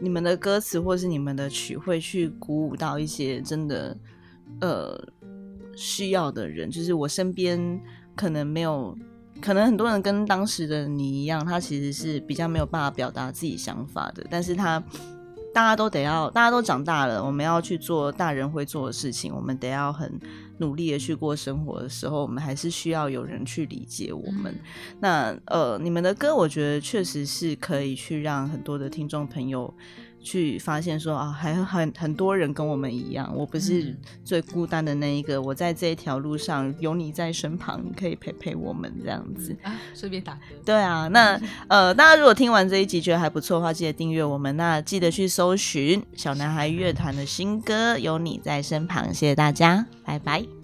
[0.00, 3.94] 你们的歌词或是你们的曲会去鼓舞到一些真的
[4.62, 4.98] 呃
[5.76, 6.70] 需要的人。
[6.70, 7.78] 就是我身边
[8.16, 8.96] 可能没有，
[9.40, 14.82] 可能很多人跟当时的你一样，他其实是比较没有办法表达自己想法的，但是他。
[15.54, 20.12] 大家都得要，大家都长大了，我们要去做大人会做的事情，我们得要很
[20.58, 24.54] 努力的去过生活的时候，我们还是需要有人去理解我们。
[25.00, 29.72] 那呃，你们的歌，我觉得确实是可以去让很多的听众朋友
[30.22, 39.56] 去发现说啊，还很很多人跟我们一样，我不是嗯最孤单的那一个，我在这一条路上有你在身旁，你可以陪陪我们这样子。
[39.62, 40.40] 啊，顺便打歌。
[40.64, 44.56] 对啊，那呃，大家如果听完这一集觉得还不错的话，记得订阅我们。
[44.56, 49.86] 那记得去搜寻小男孩乐团的新歌《有你在身旁》，谢谢大家。
[50.04, 50.57] 拜拜。